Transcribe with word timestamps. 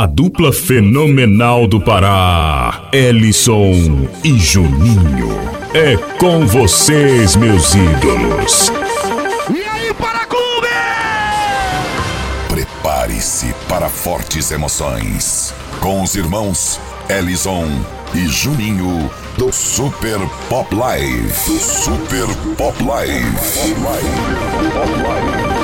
A 0.00 0.06
dupla 0.06 0.52
fenomenal 0.52 1.66
do 1.66 1.80
Pará, 1.80 2.88
Ellison 2.92 4.08
e 4.22 4.38
Juninho. 4.38 5.36
É 5.74 5.96
com 6.20 6.46
vocês, 6.46 7.34
meus 7.34 7.74
ídolos. 7.74 8.70
E 9.52 9.60
aí, 9.60 9.92
para 9.94 10.24
clube! 10.26 10.68
Prepare-se 12.48 13.52
para 13.68 13.88
fortes 13.88 14.52
emoções. 14.52 15.52
Com 15.80 16.04
os 16.04 16.14
irmãos 16.14 16.80
Ellison 17.10 17.66
e 18.14 18.28
Juninho 18.28 19.10
do 19.36 19.52
Super 19.52 20.20
Pop 20.48 20.72
Live. 20.76 21.32
Super 21.58 22.28
Pop 22.56 22.84
Live. 22.84 23.32
Pop 23.32 23.80
Live. 23.82 24.72
Pop 24.72 25.02
Live. 25.02 25.57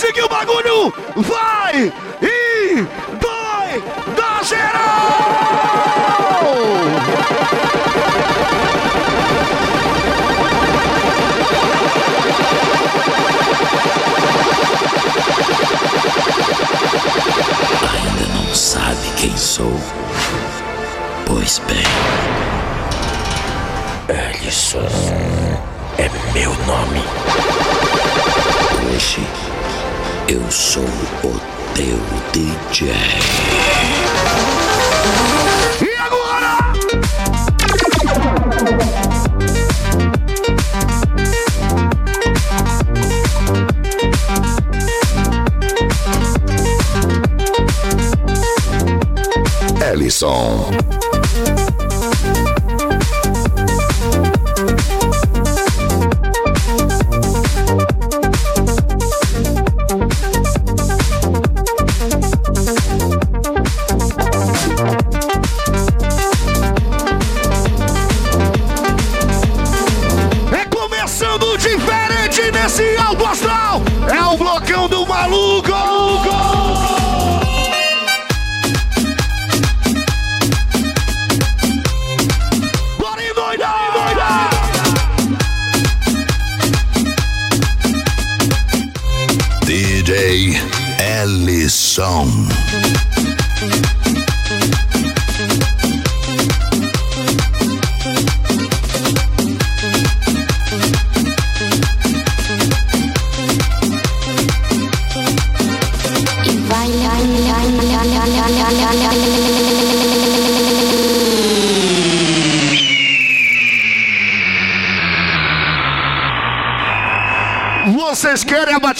Que 0.00 0.22
o 0.22 0.28
bagulho 0.28 0.92
vai 1.14 1.92
e 2.20 2.86
dói 3.20 3.82
da 4.16 4.42
geral! 4.42 4.80
Ainda 17.92 18.26
não 18.34 18.54
sabe 18.54 19.12
quem 19.16 19.36
sou? 19.36 19.78
Pois 21.26 21.60
bem, 21.60 21.84
Ellison 24.08 24.88
é 25.98 26.08
meu 26.32 26.52
nome. 26.66 27.04
Hoje 28.92 29.24
eu 30.30 30.48
sou 30.48 30.84
o 31.24 31.40
teu 31.74 31.98
DJ. 32.32 32.92
E 35.82 35.92
agora? 35.98 36.72
Ellison. 49.92 50.99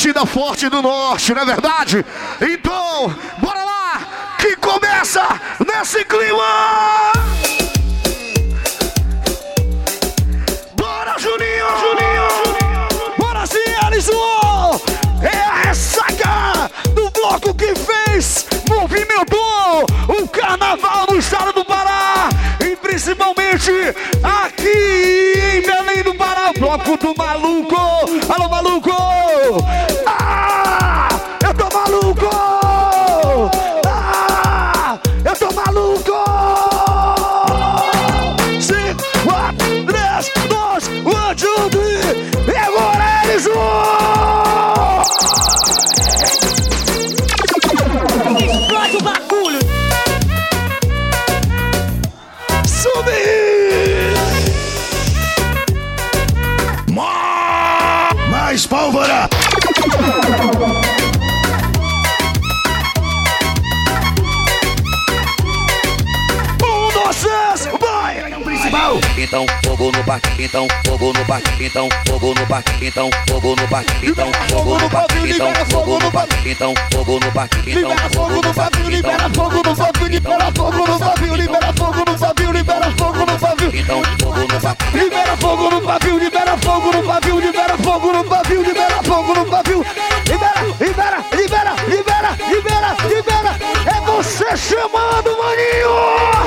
Batida 0.01 0.25
forte 0.25 0.67
do 0.71 0.81
norte, 0.81 1.35
não 1.35 1.43
é 1.43 1.45
verdade? 1.45 2.07
Então, 2.41 3.15
bora 3.37 3.63
lá, 3.63 4.01
que 4.39 4.57
começa 4.57 5.21
nesse 5.67 6.03
clima! 6.07 7.13
Bora, 10.75 11.19
Juninho! 11.19 11.67
Juninho! 11.81 13.15
Bora 13.19 13.45
sim, 13.45 13.59
Alisson! 13.85 14.81
É 15.23 15.37
a 15.37 15.69
ressaca 15.69 16.71
do 16.95 17.11
bloco 17.11 17.53
que 17.53 17.75
fez, 17.75 18.47
movimentou 18.71 19.85
o 20.09 20.27
carnaval 20.29 21.09
no 21.11 21.19
estado 21.19 21.53
do 21.53 21.63
Pará 21.63 22.31
e 22.65 22.75
principalmente 22.75 23.71
aqui 24.23 25.59
em 25.59 25.61
Belém 25.61 26.03
do 26.03 26.15
Pará, 26.15 26.53
o 26.57 26.59
bloco 26.59 26.97
do 26.97 27.15
maluco! 27.15 27.70
Fogo 69.91 69.99
no 69.99 70.05
parque, 70.05 70.45
então 70.45 70.69
fogo 70.87 71.13
no 71.13 71.25
parque, 71.25 71.65
então 71.65 71.89
fogo 72.07 72.35
no 72.35 72.47
parque, 72.47 72.87
então 72.87 73.11
fogo 73.29 73.57
no 73.57 73.69
parque, 73.69 74.07
então 74.07 74.31
fogo 74.49 74.79
no 74.79 74.91
parque, 74.91 75.31
então 75.31 75.55
fogo 75.71 75.99
no 75.99 76.13
parque, 76.13 76.51
então 76.51 76.75
fogo 76.93 77.21
no 77.21 77.33
parque, 77.33 77.71
então 77.71 77.91
Libera 77.91 78.09
fogo 78.11 78.43
no 78.43 78.55
pavio, 78.55 78.89
libera 78.89 79.31
fogo 79.31 79.63
no 79.63 79.77
pavio, 79.77 80.09
libera 80.09 80.53
fogo 80.53 80.85
no 80.85 80.99
pavio, 80.99 81.35
libera 81.35 81.73
fogo 81.73 82.05
no 82.07 82.19
pavio, 82.19 82.53
libera 82.53 82.91
fogo 82.97 83.19
no 83.19 83.39
pavio. 83.39 83.71
então 83.75 84.03
fogo 84.21 84.41
no 84.41 84.61
parque. 84.61 84.99
Libera 84.99 85.37
fogo 85.37 85.71
no 85.71 85.81
pavio, 85.83 86.19
libera 86.19 86.57
fogo 86.59 86.93
no 86.93 87.03
pavio, 87.03 87.41
libera 87.41 87.79
fogo 87.79 88.13
no 88.13 88.25
pavio, 88.25 88.63
libera 88.63 89.03
fogo 89.03 89.35
no 89.35 89.47
pavio. 89.47 89.87
Libera, 90.27 90.63
libera, 90.81 91.25
libera, 91.37 91.75
libera, 91.89 92.37
libera, 92.49 92.97
libera. 93.09 93.57
É 93.87 94.01
você 94.07 94.57
chamando, 94.57 95.37
maninho! 95.39 96.40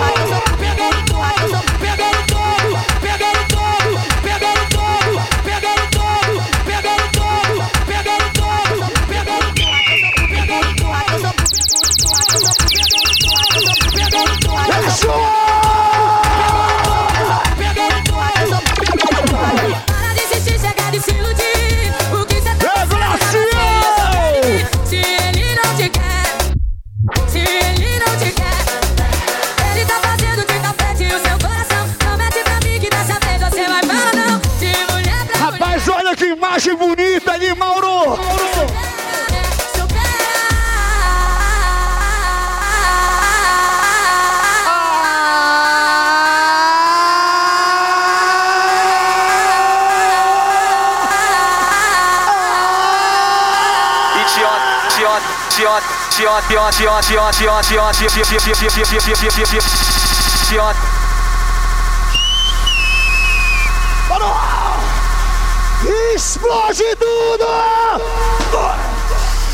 Explode 66.13 66.83
tudo! 66.97 67.45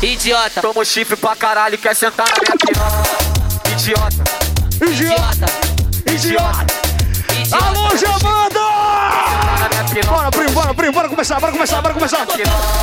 Idiota, 0.02 0.60
toma 0.60 0.84
chifre 0.84 1.16
pra 1.16 1.34
caralho, 1.34 1.78
quer 1.78 1.96
sentar 1.96 2.28
na 2.28 2.34
minha 2.42 2.56
piroca. 2.58 3.20
Idiota, 3.72 4.24
Idiota! 4.84 5.46
Idiota! 6.06 6.66
idiota. 7.32 7.66
Alô, 7.66 7.96
Jamanda! 7.96 8.39
Bora, 10.06 10.30
primo, 10.30 10.50
bora, 10.50 10.74
primo, 10.74 10.92
bora 10.92 11.08
começar, 11.08 11.40
bora 11.40 11.52
começar, 11.52 11.80
bora 11.82 11.94
começar! 11.94 12.26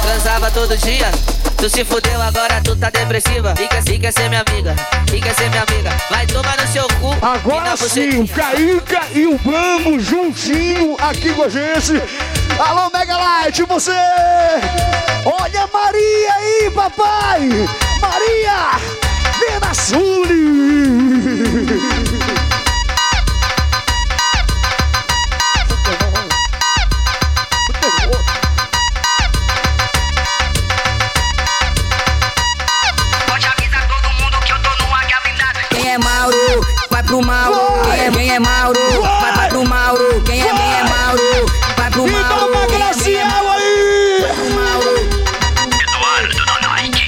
Transava 0.02 0.52
todo 0.52 0.78
dia. 0.78 1.12
Tu 1.58 1.70
se 1.70 1.84
fudeu, 1.84 2.22
agora 2.22 2.62
tu 2.64 2.76
tá 2.76 2.90
depressiva. 2.90 3.56
Fica, 3.56 3.82
fica 3.82 4.12
ser 4.12 4.30
minha 4.30 4.44
amiga. 4.48 4.76
Fica 5.10 5.34
ser 5.34 5.50
minha 5.50 5.64
amiga. 5.64 5.90
Vai 6.10 6.28
tomar 6.28 6.56
no 6.58 6.68
seu 6.68 6.88
cu. 7.00 7.16
Agora 7.22 7.76
sim, 7.78 8.22
o. 8.22 8.28
Caíca 8.28 9.02
e 9.14 9.26
o 9.26 9.38
Branco 9.40 10.00
juntinho 10.00 10.96
aqui 11.00 11.34
com 11.34 11.44
a 11.44 11.50
gente. 11.50 12.02
Alô, 12.60 12.90
Mega 12.94 13.18
Light, 13.18 13.64
você! 13.64 13.92
Olha 15.26 15.64
a 15.64 15.68
Maria 15.68 16.34
aí, 16.36 16.72
papai! 16.74 17.50
Maria! 18.02 18.80
Venassuli! 19.40 20.48
Pode 21.78 21.97
é, 38.38 38.40
quem 38.40 38.46
é 38.46 38.50
Mauro? 38.52 38.80
Vai, 39.02 39.34
vai 39.34 39.50
pro 39.50 39.66
Mauro. 39.66 40.22
Quem 40.24 40.42
é, 40.42 40.46
quem 40.46 40.74
é 40.74 40.84
Mauro? 40.84 41.46
Vai 41.76 41.90
pro 41.90 42.08
Mauro. 42.08 42.26
Então, 42.26 42.48
uma 42.48 42.62
é, 42.62 42.64
é 42.64 42.68
Graciela 42.68 43.54
aí! 43.54 44.26
pro 44.36 44.50
Mauro? 44.54 44.98
Eduardo 45.82 46.46
da 46.46 46.68
Nike. 46.70 47.08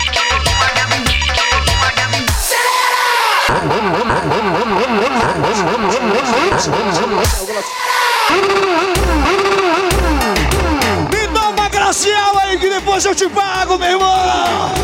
Me 11.12 11.28
dá 11.28 11.50
uma 11.50 11.70
Graciela 11.70 12.42
aí 12.44 12.58
que 12.58 12.70
depois 12.70 13.06
eu 13.06 13.14
te 13.14 13.30
pago, 13.30 13.78
meu 13.78 13.90
irmão! 13.90 14.79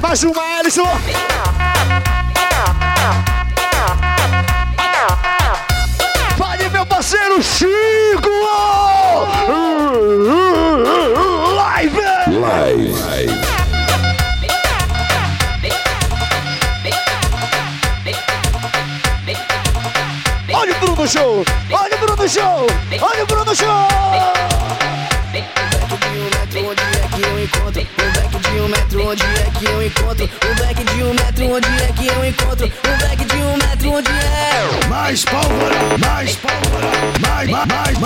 Mais 0.00 0.22
uma 0.24 0.58
Alisson. 0.58 1.27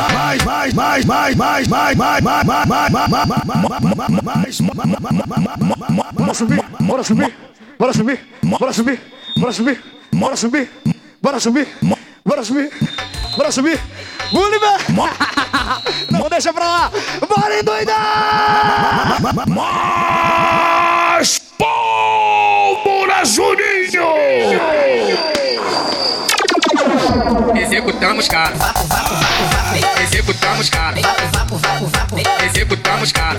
Mais, 0.09 0.45
mais, 0.45 0.75
mais, 0.75 1.05
mais, 1.05 1.35
mais, 1.37 1.67
mais, 1.67 1.67
mais, 1.67 1.95
mais, 1.95 2.21
mais, 2.23 2.23
mais, 2.23 2.67
mais, 2.67 3.01
mais, 3.01 3.27
mais, 3.27 3.43
Bora 6.13 6.35
subir, 6.35 6.63
bora 6.81 7.03
subir, 7.03 7.33
bora 7.79 7.93
subir, 7.93 8.19
bora 8.57 8.73
subir, 8.73 8.99
bora 9.37 9.53
subir, 9.53 9.79
bora 10.13 10.37
subir, 10.37 10.69
bora 11.21 11.41
subir, 11.41 11.69
bora 12.25 12.43
subir, 12.45 12.71
bora 13.37 13.53
subir. 13.53 13.81
Gulliver! 14.33 14.81
Não 16.11 16.29
deixa 16.29 16.53
pra 16.53 16.65
lá! 16.65 16.91
Bora 17.29 17.59
endoidar! 17.59 19.21
Mais 19.47 21.39
pólvora, 21.59 23.25
Juninho! 23.25 24.09
Executamos, 27.55 28.29
cara. 28.29 28.55
Executamos, 30.03 30.71
cara. 30.71 30.97
Executamos, 32.47 33.13
cara. 33.13 33.39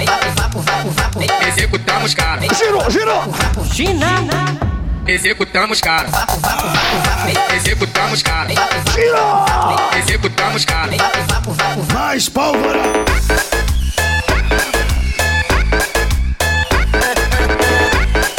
Executamos, 1.47 2.13
cara. 2.13 2.41
Girou, 2.53 2.89
girou! 2.89 3.23
Executamos, 5.07 5.81
cara. 5.81 6.07
Executamos, 7.55 8.21
cara. 8.21 8.49
Girou! 8.93 9.45
Executamos, 9.97 10.65
cara. 10.65 10.91
Mais 11.93 12.29
pólvora! 12.29 12.81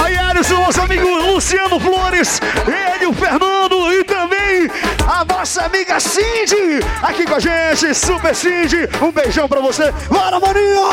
Aí, 0.04 0.16
Alisson, 0.16 0.60
nosso 0.60 0.80
amigo 0.80 1.08
Luciano 1.08 1.78
Flores, 1.80 2.40
ele, 2.66 3.06
o 3.06 3.12
Fernando 3.12 3.92
e 3.92 4.04
também 4.04 4.70
a 5.08 5.24
nossa 5.24 5.62
amiga 5.62 6.00
Cindy, 6.00 6.80
aqui 7.02 7.24
com 7.24 7.34
a 7.34 7.40
gente, 7.40 7.94
Super 7.94 8.34
Cindy, 8.34 8.88
um 9.02 9.10
beijão 9.10 9.48
pra 9.48 9.60
você. 9.60 9.92
Bora, 10.10 10.40
maninho! 10.40 10.84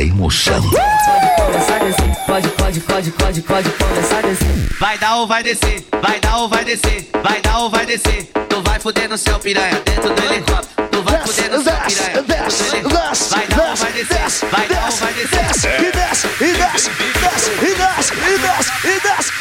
Da 0.00 0.02
emoção. 0.02 0.62
Pode, 2.26 2.48
pode, 2.48 2.80
pode, 2.80 3.10
pode, 3.10 3.40
pode 3.42 3.70
começar 3.70 4.22
descer. 4.22 4.76
Vai 4.78 4.96
dar 4.96 5.16
ou 5.16 5.26
vai 5.26 5.42
descer, 5.42 5.84
vai 6.00 6.18
dar 6.20 6.38
ou 6.38 6.48
vai 6.48 6.64
descer, 6.64 7.10
vai 7.22 7.40
dar 7.42 7.58
ou 7.58 7.70
vai 7.70 7.84
descer. 7.84 8.30
Tu 8.48 8.62
vai 8.62 8.80
fuder 8.80 9.08
no 9.10 9.18
céu, 9.18 9.38
piranha, 9.38 9.78
dentro 9.84 10.14
do 10.14 10.24
helicóptero. 10.24 10.88
Tu 10.88 11.02
vai 11.02 11.20
fuder 11.20 11.50
no 11.50 11.62
céu, 11.62 11.76
desce, 11.76 12.02
piranha, 12.02 12.22
dentro 12.22 12.58
do 12.58 12.76
helicóptero. 12.76 13.00
desce, 13.10 13.30
Vai 13.30 13.46
dar 13.46 13.68
ou 13.68 13.76
vai 13.76 13.92
descer, 13.92 14.18
desce, 14.18 14.46
vai 14.46 14.68
dar 14.68 14.84
ou 14.84 14.90
vai 14.90 15.12
descer. 15.12 15.38
desce, 15.38 15.68
e 15.68 15.92
desce, 15.92 16.26
e 16.26 16.52
desce, 16.52 16.90
e 16.90 17.12
desce, 17.20 17.50
e 17.50 17.74
desce, 17.74 18.14
e 18.14 18.38
desce, 18.38 18.72
e 18.88 19.00
desce. 19.00 19.32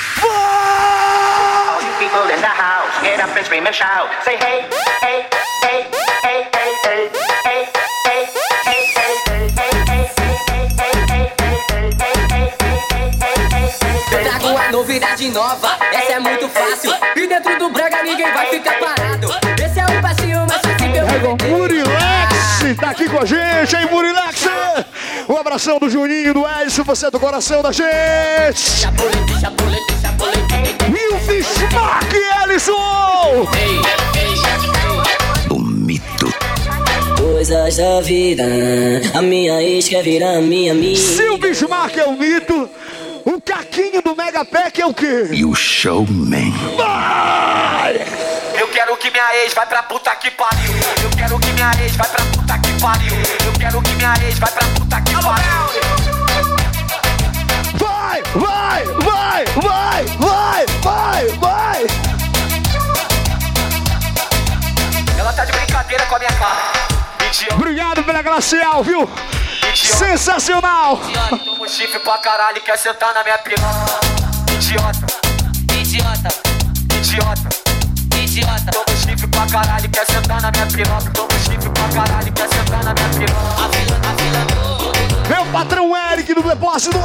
People 1.99 2.29
in 2.33 2.41
the 2.41 2.47
house, 2.47 2.91
get 3.01 3.19
up 3.19 3.35
and 3.37 3.45
scream 3.45 3.65
and 3.65 3.75
shout. 3.75 4.09
Say 4.25 4.35
hey, 4.35 4.65
hey, 5.01 5.23
hey, 5.23 5.25
hey, 5.63 5.87
hey, 5.91 6.08
essa 15.37 16.13
é 16.13 16.19
muito 16.19 16.49
fácil. 16.49 16.91
E 17.15 17.27
dentro 17.27 17.59
do 17.59 17.69
Braga 17.69 18.01
ninguém 18.01 18.31
vai 18.33 18.47
ficar 18.47 18.79
parado. 18.79 19.27
Esse 19.63 19.79
é 19.79 19.85
o 19.85 20.01
passinho 20.01 20.39
mais 20.47 20.61
fácil 20.61 20.91
que 20.91 20.97
eu 20.97 21.05
vou. 21.19 21.37
É 21.37 21.49
Murilex, 21.49 22.79
tá 22.79 22.89
aqui 22.89 23.07
com 23.07 23.19
a 23.19 23.25
gente, 23.25 23.75
hein, 23.75 23.87
Murilex? 23.91 24.47
Um 25.27 25.37
abração 25.37 25.77
do 25.77 25.89
Juninho, 25.89 26.33
do 26.33 26.43
Edson, 26.47 26.83
você 26.83 27.07
é 27.07 27.11
do 27.11 27.19
coração 27.19 27.61
da 27.61 27.71
gente. 27.71 28.87
E 30.89 31.13
o 31.13 31.17
Bismarck, 31.19 32.13
Ellison! 32.43 33.47
O 35.51 35.59
mito 35.59 36.33
coisas 37.19 37.77
da 37.77 38.01
vida. 38.01 38.43
A 39.13 39.21
minha 39.21 39.61
ex 39.61 39.87
quer 39.87 40.03
virar 40.03 40.41
minha 40.41 40.71
amiga. 40.71 40.99
Se 40.99 41.21
é 41.21 41.31
o 41.31 41.37
Bismarck 41.37 41.97
é 41.97 42.07
um 42.07 42.17
mito, 42.17 42.69
o 43.25 43.41
caquinho 43.41 44.01
do 44.01 44.15
Mega 44.15 44.45
Pack 44.45 44.81
é 44.81 44.85
o 44.85 44.93
quê? 44.93 45.29
E 45.31 45.45
o 45.45 45.55
showman. 45.55 46.51
Vai! 46.75 48.05
Eu 48.57 48.67
quero 48.69 48.95
que 48.97 49.09
minha 49.11 49.35
ex 49.43 49.53
vai 49.53 49.65
pra 49.65 49.83
puta 49.83 50.15
que 50.15 50.31
pariu. 50.31 50.71
Eu 51.03 51.09
quero 51.17 51.39
que 51.39 51.51
minha 51.51 51.71
ex 51.81 51.95
vai 51.95 52.09
pra 52.09 52.25
puta 52.25 52.57
que 52.59 52.81
pariu. 52.81 53.15
Eu 53.45 53.53
quero 53.59 53.81
que 53.81 53.91
minha 53.95 54.13
ex 54.25 54.39
vai 54.39 54.51
pra 54.51 54.67
puta 54.67 55.01
que 55.01 55.13
pariu. 55.13 55.59
Vai, 57.75 58.21
vai, 58.35 58.85
vai, 58.85 59.45
vai, 59.45 60.05
vai, 60.17 60.65
vai, 60.81 61.27
vai! 61.37 61.87
Ela 65.17 65.33
tá 65.33 65.45
de 65.45 65.51
brincadeira 65.51 66.05
com 66.05 66.15
a 66.15 66.19
minha 66.19 66.31
cara. 66.33 66.79
Obrigado 67.53 68.03
pela 68.03 68.21
glacial, 68.21 68.83
viu? 68.83 69.09
Sensacional! 69.75 70.97
toma 71.45 71.63
um 71.63 71.67
chifre 71.67 71.99
pra 71.99 72.17
caralho, 72.17 72.61
quer 72.61 72.77
sentar 72.77 73.13
na 73.13 73.23
minha 73.23 73.37
piroca. 73.39 73.99
Idiota, 74.53 75.05
Idiota, 75.73 76.29
idiota. 76.97 77.49
idiota. 78.17 78.71
Toma 78.71 78.97
chifre 78.97 79.27
pra 79.27 79.45
caralho, 79.47 79.89
quer 79.89 80.05
sentar 80.05 80.41
na 80.41 80.51
minha 80.51 80.65
piroca. 80.67 81.11
Toma 81.11 81.39
chifre 81.39 81.69
pra 81.69 81.89
caralho, 81.89 82.31
quer 82.33 82.49
sentar 82.49 82.83
na 82.83 82.93
minha 82.93 83.09
piroca. 83.09 83.65
A 83.65 83.69
fila, 83.69 83.99
a 84.03 84.13
fila 84.15 84.45
do. 84.45 85.29
Meu 85.29 85.45
patrão 85.51 85.95
Eric 86.11 86.33
do 86.33 86.41
depósito. 86.43 86.97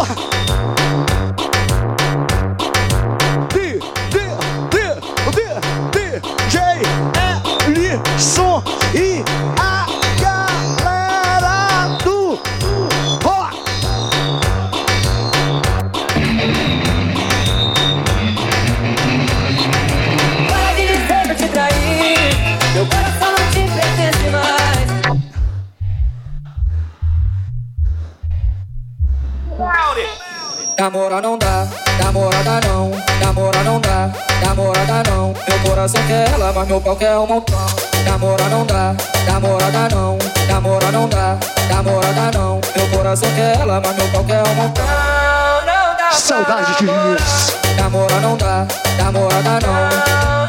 Namora 30.84 31.18
não 31.22 31.38
dá, 31.38 31.66
namorada 31.98 32.60
não, 32.68 32.90
namora 33.18 33.64
não 33.64 33.80
dá, 33.80 34.10
namorada 34.44 35.02
não. 35.10 35.32
Meu 35.48 35.58
coração 35.66 36.06
quer 36.06 36.28
ela, 36.30 36.52
mas 36.52 36.68
meu 36.68 36.78
pau 36.78 36.94
quer 36.94 37.16
um 37.16 37.26
montão. 37.26 37.56
Namora 38.04 38.44
não 38.50 38.66
dá, 38.66 38.94
namorada 39.26 39.88
não, 39.94 40.18
namora 40.46 40.92
não 40.92 41.08
dá, 41.08 41.38
namorada 41.70 42.38
não. 42.38 42.60
Meu 42.76 42.86
coração 42.88 43.30
quer 43.34 43.60
ela, 43.60 43.80
mas 43.82 43.96
meu 43.96 44.08
pau 44.08 44.24
quer 44.24 44.42
um 44.46 44.54
montão. 44.56 44.84
Não 44.84 45.96
dá 45.96 46.10
Saudade 46.12 46.74
disso. 46.76 47.56
Namora 47.78 48.20
não 48.20 48.36
dá, 48.36 48.66
namorada 48.98 49.60
não. 49.62 49.88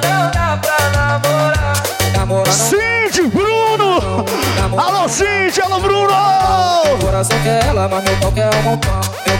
Não 0.04 0.32
dá 0.32 0.60
pra 0.62 0.90
namorar. 0.90 1.84
Namora 2.14 2.46
não 2.46 2.54
Cindy, 2.54 3.30
Bruno! 3.30 3.85
Alô, 4.78 5.08
Cid, 5.08 5.62
alô, 5.62 5.80
Bruno! 5.80 6.14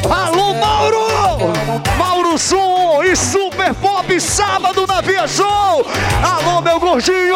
Alô, 0.10 0.54
Mauro! 0.54 1.08
Mauro 1.98 2.38
Som 2.38 3.04
e 3.04 3.16
Super 3.16 3.74
Pop, 3.76 4.20
sábado 4.22 4.88
na 4.88 5.02
Via 5.02 5.28
Show! 5.28 5.86
Alô, 6.24 6.62
meu 6.62 6.80
gordinho! 6.80 7.36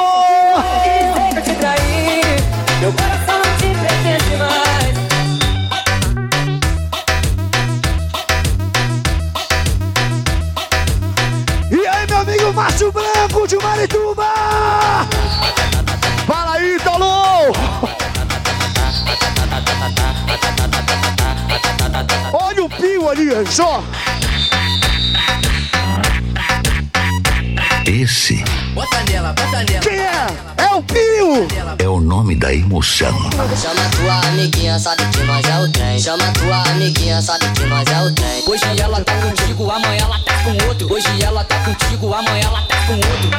E 11.71 11.88
aí, 11.88 12.07
meu 12.07 12.17
amigo 12.17 12.53
Márcio 12.53 12.91
Branco 12.91 13.45
de 13.45 13.57
Marituba! 13.57 15.08
Ítalo! 16.79 17.51
Olha 22.31 22.63
o 22.63 22.69
pio 22.69 23.09
ali, 23.09 23.29
só! 23.51 23.83
Esse 27.86 28.43
Bota 28.74 29.03
nela, 29.12 29.33
bota 29.33 29.63
nela. 29.63 29.79
Quem 29.81 30.00
é? 30.00 30.27
É 30.57 30.74
o 30.74 30.83
pio! 30.83 31.48
é 31.79 31.88
o 31.88 32.00
nome 32.00 32.36
da 32.36 32.53
emoção. 32.53 33.12
Chama 33.62 33.89
tua 33.98 34.29
amiguinha, 34.29 34.79
sabe 34.79 35.03
que 35.12 35.19
nós 35.24 35.45
é 35.45 35.59
o 35.59 35.71
trem. 35.71 36.00
Chama 36.00 36.31
tua 36.33 36.62
amiguinha, 36.71 37.21
sabe 37.21 37.45
que 37.55 37.65
nós 37.65 37.88
é 37.89 38.01
o 38.01 38.15
trem. 38.15 38.43
Hoje 38.48 38.79
ela 38.79 39.01
tá 39.03 39.13
contigo, 39.15 39.69
amanhã 39.69 40.03
ela 40.03 40.19
tá 40.19 40.33
com 40.43 40.67
outro. 40.67 40.93
Hoje 40.93 41.21
ela 41.21 41.43
tá 41.43 41.59
contigo, 41.59 42.13
amanhã 42.13 42.45
ela 42.45 42.62
tá 42.62 42.75
com 42.86 42.93
outro. 42.93 43.29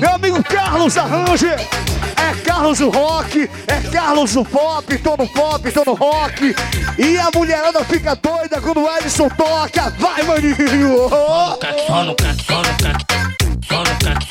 Meu 0.00 0.14
amigo 0.14 0.42
Carlos 0.44 0.96
Arrange! 0.96 1.46
É 1.48 2.34
Carlos 2.44 2.78
do 2.78 2.90
rock, 2.90 3.48
é 3.66 3.80
Carlos 3.90 4.32
do 4.32 4.44
pop, 4.44 4.98
tô 4.98 5.16
no 5.16 5.26
pop, 5.28 5.70
tô 5.70 5.84
no 5.84 5.94
rock. 5.94 6.54
E 6.98 7.18
a 7.18 7.30
mulherada 7.34 7.84
fica 7.84 8.14
doida 8.16 8.60
quando 8.60 8.82
o 8.82 8.96
Edson 8.96 9.28
toca. 9.30 9.90
Vai, 9.98 10.22
maninho! 10.24 10.56
Gira, 13.60 13.96
gira, 14.00 14.27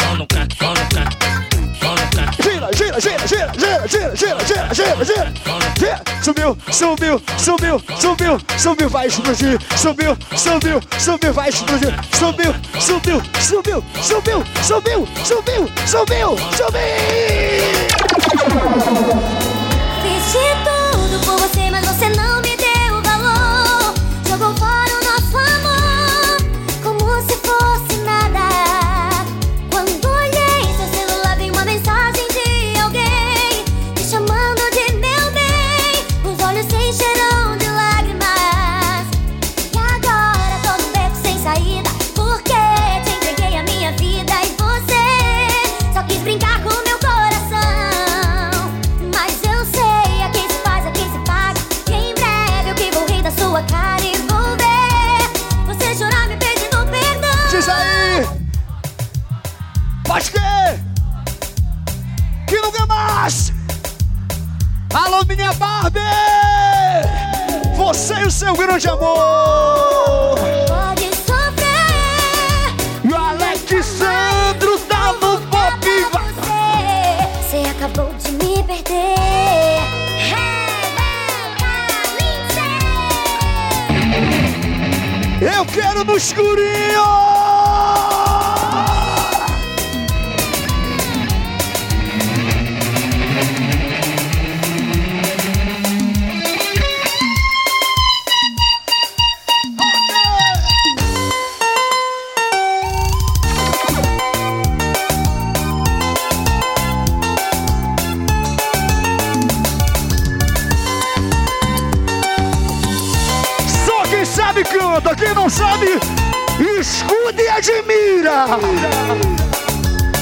gira, 3.00 3.27
gira, 3.27 3.51
gira, 3.58 3.88
gira, 3.88 4.16
gira, 4.16 4.44
gira, 4.44 4.74
gira, 4.74 5.06
gira. 5.06 5.34
Gira. 5.77 6.01
Subiu, 6.24 6.58
subiu, 6.72 7.22
subiu, 7.38 7.82
subiu, 8.00 8.39
subiu, 8.58 8.89
vai 8.89 9.08
explodir. 9.08 9.60
Subiu, 9.77 10.18
subiu, 10.36 10.82
subiu, 11.00 11.34
vai 11.34 11.50
explodir. 11.50 11.94
Subiu, 12.18 12.54
subiu, 12.80 13.22
subiu, 13.39 13.84
subiu, 14.01 14.44
subiu, 14.63 15.08
subiu, 15.24 15.68
subiu, 15.86 16.38
subiu. 16.58 16.82
Fiz 20.01 20.34
tudo 20.63 21.20
por 21.25 21.39
você, 21.39 21.70
mas 21.72 21.86
você 21.86 22.10
não 22.10 22.16
seu 68.48 68.56
grande 68.56 68.88
amor! 68.88 70.39
Pode 70.68 71.10
sofrer. 71.18 73.12
O 73.12 73.13
Alexandro 73.13 74.80
tá 74.88 75.12
no 75.22 75.38
pop! 75.48 75.86
Você, 76.13 77.62
você 77.62 77.70
acabou 77.70 78.10
de 78.13 78.32
me 78.32 78.63
perder. 78.63 79.18
Eu 85.42 85.66
quero 85.66 86.06
no 86.06 86.16
escurinho! 86.16 87.26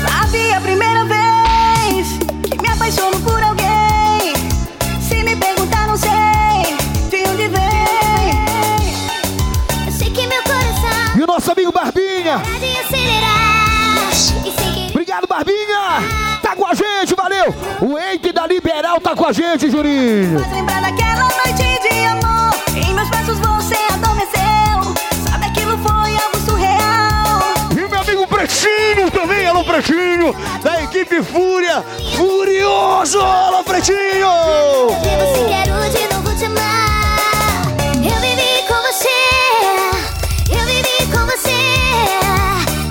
Sabe 0.07 0.53
a 0.53 0.61
primeira 0.61 1.05
vez 1.05 1.25
apaixono 2.85 3.19
por 3.21 3.41
alguém. 3.41 4.33
Se 5.01 5.23
me 5.23 5.35
perguntar, 5.35 5.87
não 5.87 5.97
sei 5.97 6.77
de 7.09 7.27
onde 7.27 7.47
vem. 7.47 8.45
Eu 9.85 9.91
sei 9.91 10.11
que 10.11 10.27
meu 10.27 10.43
coração 10.43 11.17
E 11.17 11.23
o 11.23 11.27
nosso 11.27 11.51
amigo 11.51 11.71
Barbinha. 11.71 12.41
Obrigado, 14.91 15.27
Barbinha. 15.27 16.39
Tá 16.41 16.55
com 16.55 16.67
a 16.67 16.73
gente, 16.73 17.15
valeu. 17.15 17.55
O 17.81 17.97
Eike 17.97 18.31
da 18.31 18.45
Liberal 18.45 19.01
tá 19.01 19.15
com 19.15 19.25
a 19.25 19.31
gente, 19.31 19.69
Juninho. 19.69 20.39
Faz 20.39 20.53
lembrar 20.53 20.81
daquela 20.81 21.23
noite 21.23 21.74
Pretinho, 29.75 30.33
da 30.63 30.83
equipe 30.83 31.21
Fúria. 31.21 31.83
Furioso, 32.15 33.19
alô 33.19 33.61
Pretinho. 33.61 33.97
Quero 35.49 35.89
de 35.89 36.13
novo 36.15 36.33
te 36.37 36.45
amar. 36.45 37.67
Eu 37.97 38.21
vivi 38.21 38.65
com 38.69 38.75
você. 38.75 39.09
Eu 40.49 40.65
vivi 40.65 41.11
com 41.11 41.25
você. 41.25 41.59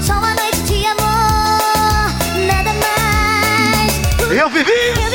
Só 0.03 0.13
uma 0.13 0.35
noite 0.35 0.61
de 0.65 0.85
amor. 0.85 2.13
Nada 2.47 2.71
mais. 2.75 4.39
Eu 4.39 4.51
vivi. 4.51 4.71
Eu 4.71 4.95
vivi 4.95 5.14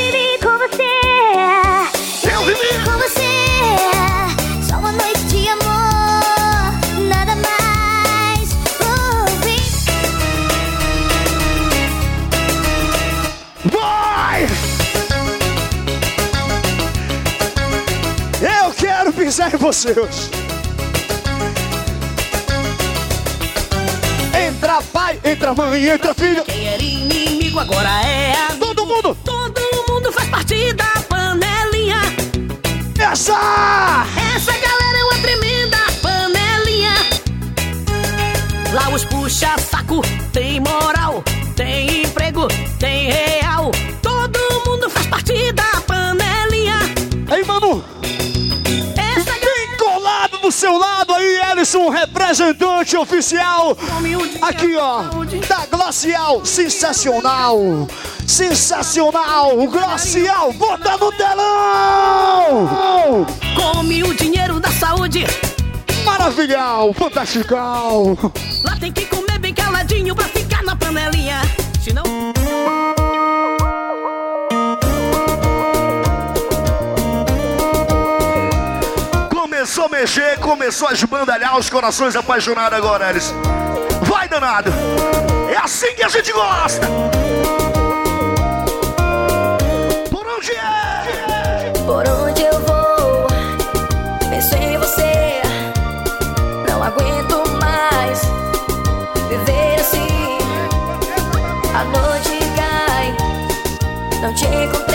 você 19.60 19.90
hoje. 19.90 20.32
Entra 24.48 24.82
pai, 24.94 25.20
entra 25.24 25.54
mãe, 25.54 25.90
entra 25.90 26.14
filho. 26.14 26.44
Quem 26.46 26.68
era 26.68 26.82
inimigo 26.82 27.60
agora 27.60 27.90
é 28.06 28.34
amigo. 28.50 28.66
Todo 28.66 28.86
mundo. 28.86 29.18
Todo 29.24 29.62
mundo 29.88 30.12
faz 30.12 30.30
parte 30.30 30.74
da 30.74 31.02
panelinha. 31.10 32.00
Essa! 32.98 34.06
Essa 34.36 34.52
galera 34.52 34.98
é 34.98 35.04
uma 35.04 35.20
tremenda 35.22 35.78
panelinha. 36.02 36.94
Lá 38.74 38.90
os 38.90 39.04
puxa 39.06 39.58
saco, 39.58 40.02
aí, 51.70 51.76
Ellison, 51.76 51.90
representante 51.90 52.98
oficial. 52.98 53.78
Aqui, 54.42 54.76
ó, 54.76 55.04
da 55.48 55.66
Glacial, 55.66 56.44
sensacional. 56.46 57.88
Sensacional, 58.26 59.56
Glacial, 59.68 60.54
bota 60.54 60.98
no 60.98 61.12
telão. 61.12 62.68
come 63.56 64.04
o 64.04 64.14
dinheiro 64.14 64.60
da 64.60 64.72
saúde. 64.72 65.26
Maravilhal, 66.06 66.94
fantastical. 66.94 68.18
Lá 68.64 68.76
tem 68.80 68.92
que 68.92 69.06
comer 69.06 69.40
bem 69.40 69.54
caladinho 69.54 70.16
pra 70.16 70.26
ficar 70.26 70.64
na 70.64 70.76
panelinha. 70.76 71.42
Senão. 71.84 72.19
Mexer, 80.00 80.40
começou 80.40 80.88
a 80.88 80.94
esbandalhar 80.94 81.58
os 81.58 81.70
corações 81.70 82.16
apaixonados 82.16 82.78
agora, 82.78 83.10
Ellison. 83.10 83.36
Vai, 84.04 84.30
danado. 84.30 84.72
É 85.52 85.58
assim 85.58 85.94
que 85.94 86.02
a 86.02 86.08
gente 86.08 86.32
gosta. 86.32 86.88
Por 90.10 90.26
onde 90.26 90.52
é? 90.52 91.74
Por 91.86 92.08
onde 92.08 92.42
eu 92.44 92.60
vou, 92.62 93.28
penso 94.30 94.56
em 94.56 94.78
você. 94.78 95.42
Não 96.70 96.82
aguento 96.82 97.50
mais 97.60 98.22
viver 99.28 99.82
assim. 99.82 100.08
A 101.76 101.84
noite 101.84 102.40
cai, 102.56 103.18
não 104.22 104.34
te 104.34 104.46
encontrei. 104.46 104.89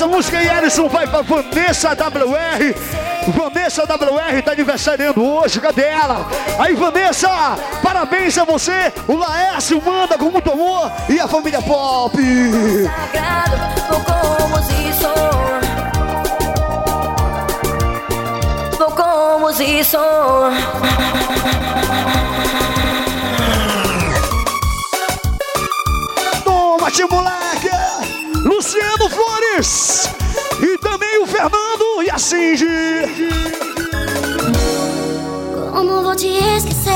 Essa 0.00 0.08
música 0.08 0.38
aí, 0.38 0.48
Ellison, 0.48 0.88
vai 0.88 1.06
pra 1.06 1.20
Vanessa 1.20 1.90
WR. 1.90 2.74
Vanessa 3.36 3.82
WR 3.82 4.42
tá 4.42 4.52
aniversariando 4.52 5.22
hoje, 5.22 5.60
cadê 5.60 5.82
ela? 5.82 6.26
Aí, 6.58 6.74
Vanessa, 6.74 7.28
parabéns 7.82 8.38
a 8.38 8.44
você. 8.44 8.90
O 9.06 9.14
Laércio 9.14 9.78
manda 9.84 10.16
com 10.16 10.30
muito 10.30 10.50
amor 10.50 10.90
e 11.06 11.20
a 11.20 11.28
família 11.28 11.60
Pop. 11.60 12.16
Vou 13.90 14.00
composição. 18.94 20.50
Toma, 26.42 26.88
moleque! 27.10 27.68
Luciano 28.48 29.10
Flores! 29.10 29.39
E 29.58 30.78
também 30.78 31.22
o 31.22 31.26
Fernando 31.26 32.02
e 32.04 32.10
a 32.10 32.18
Cindy! 32.18 32.66
Como 35.72 36.02
vou 36.02 36.14
te 36.14 36.28
esquecer? 36.28 36.92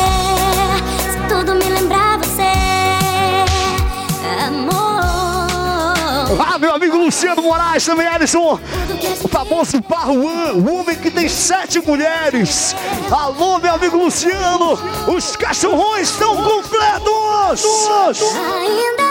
Se 1.11 1.19
tudo 1.29 1.57
me 1.57 1.65
lembrar 1.65 2.19
você, 2.19 2.53
amor. 4.47 4.75
Ah, 6.39 6.59
meu 6.59 6.75
amigo 6.75 6.97
Luciano 6.97 7.43
Moraes, 7.43 7.85
também 7.85 8.07
Alisson! 8.07 8.61
O 9.23 9.29
famoso 9.29 9.83
Parruan, 9.83 10.53
o 10.55 10.75
homem 10.75 10.97
que 10.97 11.11
tem 11.11 11.29
sete 11.29 11.81
mulheres! 11.81 12.77
Alô, 13.11 13.59
meu 13.59 13.75
amigo 13.75 13.97
Luciano! 13.97 14.79
Os 15.09 15.35
cachorrões 15.35 16.09
estão 16.09 16.37
completos! 16.37 17.65
Ainda 18.63 19.04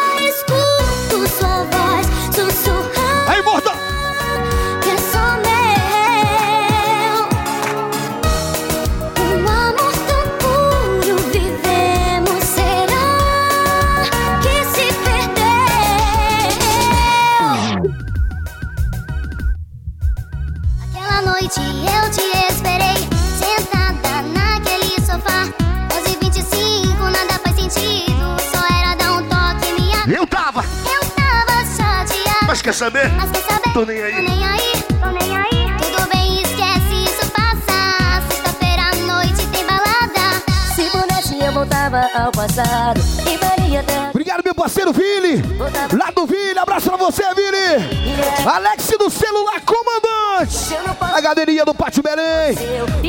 quer 32.63 32.73
saber? 32.73 33.09
Mas 33.11 33.29
quer 33.29 33.43
saber? 33.43 33.73
Tô 33.73 33.85
nem 33.85 34.01
aí. 34.01 34.13
Tô 34.13 34.21
nem 34.21 34.45
aí, 34.45 34.83
tô 34.87 35.09
nem 35.09 35.37
aí. 35.37 35.77
Tudo 35.81 36.07
bem, 36.09 36.41
esquece, 36.41 37.03
isso 37.03 37.31
passa. 37.31 38.21
Sexta-feira 38.29 38.83
à 38.83 38.95
noite 38.95 39.45
tem 39.47 39.65
balada. 39.65 40.41
Se 40.73 40.89
pudesse, 40.89 41.43
eu 41.43 41.51
voltava 41.51 42.09
ao 42.15 42.31
passado 42.31 43.01
e 43.29 43.37
faria 43.37 43.81
até. 43.81 44.09
Obrigado, 44.09 44.43
meu 44.45 44.55
parceiro 44.55 44.93
Vili! 44.93 45.43
Lá 45.91 46.09
do 46.15 46.25
Vili, 46.25 46.57
abraço 46.57 46.87
pra 46.89 46.97
você, 46.97 47.23
Vili! 47.35 48.47
Alex 48.49 48.87
do 48.97 49.09
celular 49.09 49.59
comandante! 49.65 50.77
A 51.01 51.19
galeria 51.19 51.65
do 51.65 51.75
Pátio 51.75 52.01
Belém! 52.01 52.55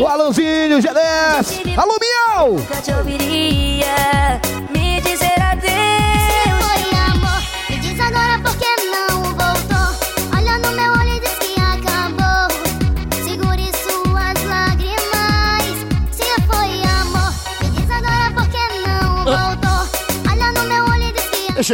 O 0.03 0.07
Alanzinho, 0.07 0.81
Gelés! 0.81 1.61
Alô, 1.77 1.97
Miau! 2.01 2.55
Nunca 2.55 2.83
te 2.83 2.93
ouviria 2.93 4.41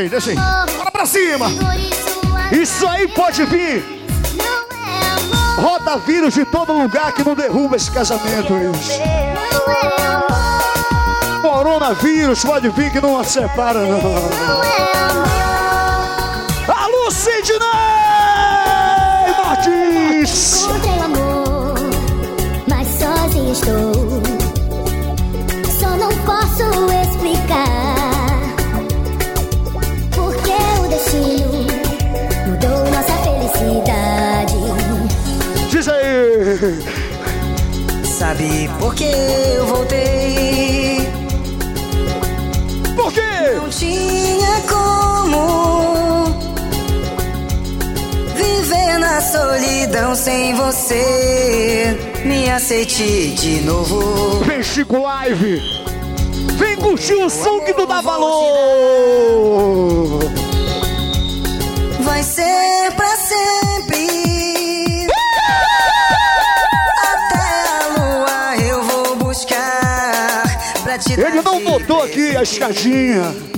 Olha 0.01 0.05
aí, 0.05 0.09
deixa 0.09 0.31
aí. 0.31 0.37
Bora 0.77 0.91
pra 0.91 1.05
cima! 1.05 1.47
Isso 2.51 2.89
aí 2.89 3.07
pode 3.09 3.45
vir! 3.45 3.85
Roda 5.59 5.99
vírus 5.99 6.33
de 6.33 6.47
todo 6.47 6.73
lugar 6.73 7.13
que 7.13 7.23
não 7.23 7.35
derruba 7.35 7.77
esse 7.77 7.91
casamento, 7.91 8.55
Coronavírus 11.43 12.43
pode 12.43 12.71
vir 12.71 12.91
que 12.91 13.01
não 13.01 13.21
a 13.21 13.25
separa, 13.25 13.81
não. 13.81 14.01
Alô, 16.75 17.11
Sidney 17.11 17.59
Martins! 19.45 20.63
Encontrei 20.63 20.99
amor, 20.99 21.75
mas 22.67 22.89
sozinho 22.89 23.53
estou. 23.53 24.40
Sabe 38.31 38.71
por 38.79 38.95
que 38.95 39.11
eu 39.57 39.67
voltei? 39.67 41.01
Por 42.95 43.13
quê? 43.13 43.21
Não 43.57 43.69
tinha 43.69 44.63
como 44.69 46.27
viver 48.37 48.99
na 49.01 49.21
solidão 49.21 50.15
sem 50.15 50.55
você. 50.55 51.99
Me 52.25 52.49
aceite 52.49 53.33
de 53.33 53.63
novo. 53.63 54.45
Vem 54.45 54.63
Chico 54.63 55.03
Live! 55.03 55.61
Vem 56.57 56.77
curtir 56.77 57.15
o 57.15 57.29
som 57.29 57.59
que 57.63 57.75
tu 57.75 57.85
dá 57.85 58.01
valor! 58.01 59.11
Vai 62.05 62.23
ser 62.23 62.93
pra 62.95 63.17
sempre. 63.17 63.60
Estou 71.91 72.05
aqui, 72.05 72.37
a 72.37 72.43
escadinha. 72.45 73.50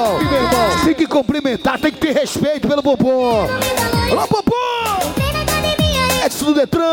Irmão. 0.00 0.84
Tem 0.84 0.94
que 0.94 1.06
cumprimentar, 1.06 1.78
tem 1.80 1.90
que 1.90 1.98
ter 1.98 2.12
respeito 2.12 2.68
pelo 2.68 2.82
Popô. 2.82 3.40
Alô, 4.10 4.26
Popô! 4.28 4.54
Edson 6.24 6.46
do 6.46 6.54
Detran, 6.54 6.85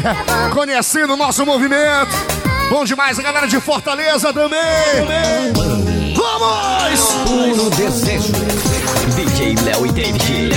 Conhecendo 0.52 1.14
o 1.14 1.16
nosso 1.16 1.44
movimento. 1.44 2.10
Bom 2.70 2.84
demais, 2.84 3.18
a 3.18 3.22
galera 3.22 3.46
de 3.46 3.60
Fortaleza 3.60 4.32
também. 4.32 4.58
Vamos! 6.14 7.12
Puro 7.26 7.70
desejo. 7.70 8.32
DJ 9.14 9.54
Léo 9.64 9.86
e 9.86 9.92
David. 9.92 10.50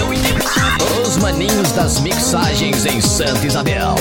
Os 1.05 1.17
maninhos 1.17 1.71
das 1.71 1.99
mixagens 1.99 2.85
em 2.85 2.99
Santa 2.99 3.45
Isabel. 3.45 3.95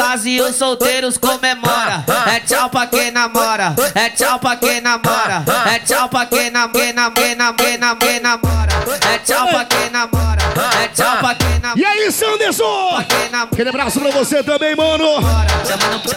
Casa 0.00 0.26
e 0.30 0.40
os 0.40 0.56
solteiros 0.56 1.18
comemora. 1.18 2.04
É 2.34 2.40
tchau 2.40 2.70
pra 2.70 2.86
quem 2.86 3.10
namora, 3.10 3.74
é 3.94 4.08
tchau 4.08 4.38
pra 4.38 4.56
quem 4.56 4.80
namora, 4.80 5.44
é 5.70 5.78
tchau 5.80 6.08
pra 6.08 6.24
quem 6.24 6.50
nam- 6.50 6.70
quem 6.72 6.92
nam- 6.94 7.12
quem 7.12 7.34
nam- 7.36 7.54
quem 7.54 7.76
nam- 7.76 7.96
quem 7.96 8.18
namora, 8.20 8.72
é 9.12 9.18
tchau 9.18 9.46
pra 9.48 9.64
quem 9.66 9.90
namora, 9.90 10.40
é 10.82 10.88
tchau 10.88 11.16
pra 11.18 11.34
quem 11.34 11.58
namora. 11.60 11.78
E 11.78 11.84
aí, 11.84 12.10
Sanderson? 12.10 13.04
Aquele 13.52 13.68
abraço 13.68 14.00
pra 14.00 14.10
você 14.10 14.42
também, 14.42 14.74
mano. 14.74 15.04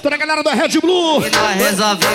Toda 0.02 0.15
a 0.15 0.17
galera 0.17 0.41
da 0.43 0.54
Red 0.54 0.80
Blue. 0.82 1.22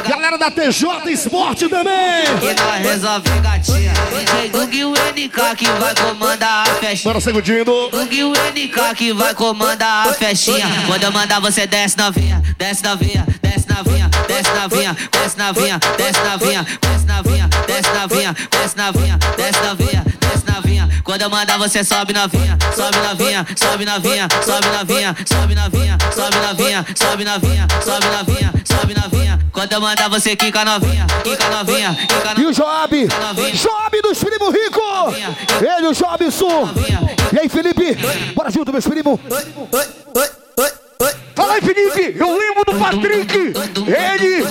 Galera 0.09 0.39
da 0.39 0.51
TJ 0.51 1.11
Esporte 1.13 1.69
também. 1.69 2.25
E 2.43 2.55
nós 2.55 2.93
resolve 2.93 3.29
gatinha. 3.41 3.93
DJ 4.11 4.79
e 4.79 4.85
o 4.85 4.93
NK 4.95 5.55
que 5.57 5.67
vai 5.73 5.95
comandar 5.95 6.63
a 6.63 6.75
festinha. 6.77 7.13
Bora, 7.13 7.21
segundinho. 7.21 7.65
E 8.11 8.25
o 8.25 8.33
NK 8.33 8.95
que 8.95 9.13
vai 9.13 9.35
comandar 9.35 10.09
a 10.09 10.13
festinha. 10.15 10.67
Quando 10.87 11.03
eu 11.05 11.13
mandar 11.13 11.41
você 11.41 11.58
desce 11.67 11.97
novinha, 11.99 12.43
desce 12.59 12.83
novinha, 12.83 13.27
desce 13.43 13.67
novinha, 13.69 14.11
desce 14.29 14.51
novinha, 14.53 14.97
desce 15.11 15.37
novinha, 15.39 15.79
desce 15.97 16.21
novinha, 16.21 16.65
desce 16.87 17.07
novinha, 17.07 17.49
desce 17.67 17.89
novinha, 17.89 18.37
desce 18.51 18.77
novinha, 18.77 19.19
desce 19.37 19.61
novinha, 19.61 20.05
desce 20.21 20.53
novinha. 20.53 20.89
Quando 21.05 21.23
eu 21.23 21.31
mandar 21.31 21.59
você 21.59 21.83
sobe 21.83 22.13
novinha, 22.13 22.59
sobe 22.77 22.99
novinha, 22.99 23.47
sobe 23.57 23.85
novinha, 23.85 24.29
sobe 24.45 24.67
novinha, 24.69 25.17
sobe 25.27 25.55
novinha, 25.55 25.99
sobe 26.15 26.37
novinha, 26.37 26.87
sobe 26.95 27.25
novinha, 27.25 27.67
sobe 27.85 28.07
novinha, 28.07 28.53
sobe 28.65 28.95
novinha. 28.95 29.39
Quando 29.53 29.73
eu 29.73 29.81
mandar 29.81 30.09
você 30.09 30.37
quica 30.37 30.65
novinha, 30.65 31.07
quica 31.25 31.49
novinha, 31.49 31.95
quica 31.95 32.41
E 32.41 32.47
o 32.47 32.53
Job? 32.53 33.09
Job 33.55 34.03
dos 34.03 34.23
Primo 34.23 34.51
Rico! 34.51 34.81
Ele, 35.61 35.87
o 35.89 35.93
Jobson! 35.93 36.69
E 37.33 37.39
aí, 37.41 37.49
Felipe? 37.49 37.97
Bora 38.35 38.51
junto, 38.51 38.73
meus 38.73 38.87
primos! 38.87 39.19
Fala 41.35 41.55
aí, 41.55 41.61
Felipe! 41.61 42.19
Eu 42.19 42.37
lembro 42.37 42.65
do 42.67 42.75
Patrick! 42.77 43.37
Ele! 43.87 44.45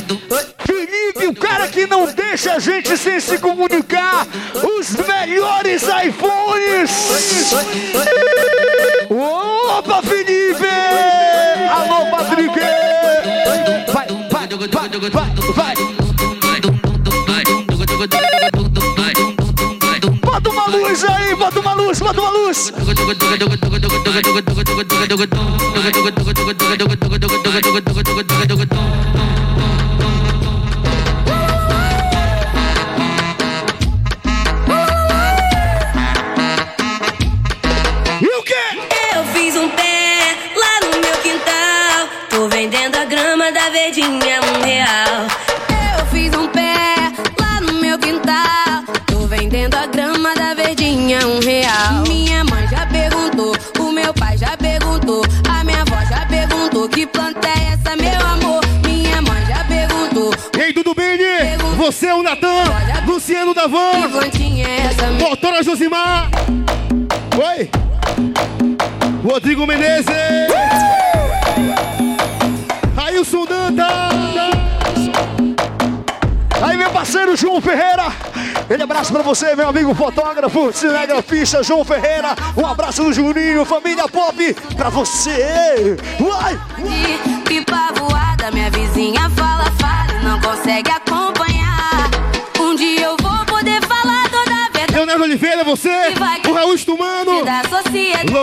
Felipe, 0.60 1.28
o 1.28 1.36
cara 1.36 1.68
que 1.68 1.86
não 1.86 2.06
deixa 2.06 2.54
a 2.54 2.60
gente 2.60 2.98
sem 2.98 3.20
se 3.20 3.38
comunicar! 3.38 4.26
Os 4.56 4.96
melhores 4.96 5.84
iPhones! 5.84 6.92
Opa, 9.10 10.02
Felipe! 10.02 10.68
Alô, 11.70 12.10
Patrick! 12.12 12.60
Vai, 13.92 14.08
vai, 14.08 14.48
vai, 14.70 14.90
vai. 15.54 15.98
Uma 17.74 18.77
luz 20.78 21.04
aí, 21.04 21.36
bota 21.36 21.60
uma 21.60 21.74
luz, 21.74 22.00
bota 22.00 22.22
uma 22.22 22.30
luz. 22.32 22.72
Tô 42.30 42.48
vendendo 42.50 42.96
a 42.96 43.06
grama 43.06 43.52
da 43.52 43.70
verdinha 43.70 44.40
um 44.42 44.64
real. 44.64 45.47
Verdinha 50.88 51.28
um 51.28 51.40
real. 51.40 52.04
Minha 52.08 52.44
mãe 52.46 52.66
já 52.70 52.86
perguntou, 52.86 53.54
o 53.80 53.92
meu 53.92 54.14
pai 54.14 54.38
já 54.38 54.56
perguntou, 54.56 55.22
a 55.50 55.64
minha 55.64 55.82
avó 55.82 55.98
já 56.10 56.26
perguntou 56.26 56.88
que 56.88 57.06
planta 57.06 57.46
é 57.46 57.74
essa, 57.74 57.96
meu 57.98 58.26
amor. 58.26 58.62
Minha 58.86 59.22
mãe 59.22 59.46
já 59.46 59.66
perguntou. 59.66 60.34
E 60.58 60.62
aí, 60.62 60.74
tudo 60.74 60.96
bem? 60.96 61.18
Você 61.76 62.08
é 62.08 62.16
o 62.16 62.24
Natan, 62.24 62.64
Luciano 63.06 63.54
da 63.54 63.68
Van, 63.68 64.02
Que 64.04 64.08
plantinha 64.10 64.68
é 64.68 64.86
essa, 64.88 65.08
meu 65.08 65.28
doutora 65.28 65.62
Josimar. 65.62 66.30
Oi. 67.38 67.70
Rodrigo 69.24 69.68
Menezes. 69.68 70.08
Ailson 72.96 73.46
Dantas. 73.46 74.17
Aí, 76.62 76.78
meu 76.78 76.90
parceiro 76.90 77.36
João 77.36 77.62
Ferreira. 77.62 78.12
Ele 78.70 78.84
abraço 78.84 79.14
pra 79.14 79.22
você, 79.22 79.56
meu 79.56 79.70
amigo 79.70 79.94
fotógrafo, 79.96 80.74
cinegrafista 80.74 81.64
João 81.64 81.86
Ferreira. 81.86 82.36
Um 82.56 82.66
abraço 82.66 83.04
do 83.04 83.14
Juninho, 83.14 83.64
família 83.64 84.08
pop, 84.08 84.54
pra 84.76 84.90
você. 84.90 85.96
De 86.78 87.42
pipa 87.48 87.94
voada, 87.96 88.52
minha 88.52 88.70
vizinha 88.70 89.30
fala, 89.30 89.72
fala 89.80 89.98
não 90.24 90.40
consegue 90.42 90.92
acompanhar. 90.92 92.10
Um 92.60 92.76
dia 92.76 93.06
eu 93.06 93.16
vou 93.22 93.46
poder 93.46 93.82
falar 93.86 94.30
toda 94.30 94.52
a 94.52 94.70
verdade 94.70 94.94
Leonardo 94.94 95.24
Oliveira, 95.24 95.64
você, 95.64 95.90
o 96.48 96.54
Raul 96.54 96.74
sociedade. 96.74 97.27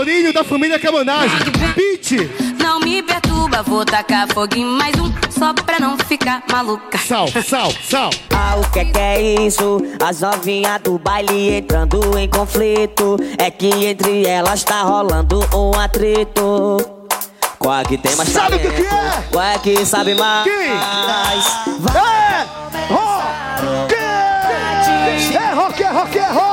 Lourinho 0.05 0.35
da 0.35 0.45
família 0.45 0.79
Cabanagem, 0.79 1.39
Pete, 1.75 2.31
Não 2.63 2.79
me 2.79 3.03
perturba, 3.03 3.63
vou 3.63 3.87
tacar 3.87 4.29
fogo 4.35 4.55
em 4.55 4.63
mais 4.63 4.95
um, 4.97 5.11
só 5.31 5.55
pra 5.55 5.81
não 5.81 5.97
ficar 5.97 6.43
maluca. 6.53 6.99
Sal, 6.99 7.27
Sal, 7.29 7.73
Sal. 7.83 8.11
Ah, 8.37 8.57
o 8.57 8.71
que 8.71 8.81
é 8.81 8.85
que 8.85 8.99
é 8.99 9.47
isso? 9.47 9.81
As 10.05 10.21
novinhas 10.21 10.79
do 10.83 10.99
baile 10.99 11.57
entrando 11.57 12.19
em 12.19 12.29
conflito. 12.29 13.17
É 13.39 13.51
que 13.51 13.67
entre 13.67 14.27
elas 14.27 14.63
tá 14.63 14.83
rolando 14.83 15.41
um 15.55 15.73
atrito. 15.81 16.77
Qual 17.59 17.75
é 17.75 17.85
que 17.85 17.97
tem 17.97 18.15
mais 18.15 18.29
Sabe 18.29 18.57
o 18.57 18.59
que 18.59 18.71
que 18.73 18.83
é? 18.83 19.25
Qual 19.33 19.43
é 19.43 19.59
que 19.59 19.87
sabe 19.87 20.15
mais? 20.15 20.45
Quem? 20.45 20.69
Vai. 21.81 21.97
É 21.97 22.93
rock! 22.93 23.95
É 25.33 25.55
rock, 25.55 25.83
é 25.83 25.89
rock, 25.89 26.19
é 26.19 26.27
rock! 26.31 26.44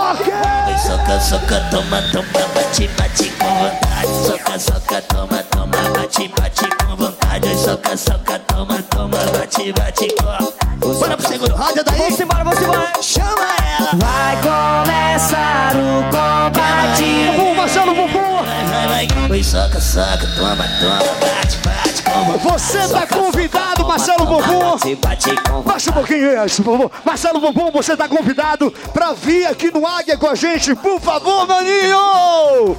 Soca, 0.91 1.21
soca, 1.21 1.59
toma, 1.71 2.01
toma, 2.11 2.47
bate, 2.53 2.89
bate 2.97 3.29
com 3.39 3.47
vontade. 3.47 4.27
Soca, 4.27 4.59
soca, 4.59 5.01
toma, 5.03 5.43
toma, 5.43 5.77
bate, 5.95 6.27
bate 6.27 6.67
com 6.83 6.95
vontade. 6.97 7.57
Soca, 7.57 7.95
soca, 7.95 8.39
toma, 8.39 8.81
toma, 8.89 9.17
bate, 9.31 9.71
bate 9.71 10.13
com. 10.15 10.99
Bora 10.99 11.15
pro 11.15 11.27
segundo 11.29 11.55
roda 11.55 11.81
daí. 11.81 11.97
Vamos 11.97 12.19
embora, 12.19 12.43
vamos 12.43 12.61
embora. 12.61 12.91
Chama 13.01 13.55
ela. 13.79 13.91
Vai 13.95 14.35
começar 14.41 15.75
o 15.77 16.03
combate. 16.11 17.37
Bumbum, 17.37 17.55
Marcelo 17.55 17.95
Bumbum! 17.95 18.43
Vai, 18.43 18.65
vai, 18.65 19.07
vai. 19.07 19.31
Oi, 19.31 19.43
soca, 19.45 19.79
soca, 19.79 20.27
toma, 20.35 20.67
toma, 20.81 20.99
bate, 21.21 21.57
bate. 21.63 21.90
Você 22.43 22.87
tá 22.87 23.07
convidado, 23.07 23.87
Marcelo 23.87 24.25
Bumbum! 24.25 24.77
Baixa 25.63 25.89
um 25.89 25.93
pouquinho 25.93 26.45
isso, 26.45 26.63
por 26.63 26.77
favor. 26.77 26.91
Marcelo 27.05 27.39
Bumbum, 27.39 27.71
você 27.71 27.95
tá 27.95 28.07
convidado 28.07 28.71
pra 28.93 29.13
vir 29.13 29.45
aqui 29.45 29.71
no 29.71 29.85
Águia 29.87 30.17
com 30.17 30.27
a 30.27 30.35
gente, 30.35 30.75
por 30.75 30.99
favor, 30.99 31.47
maninho! 31.47 32.77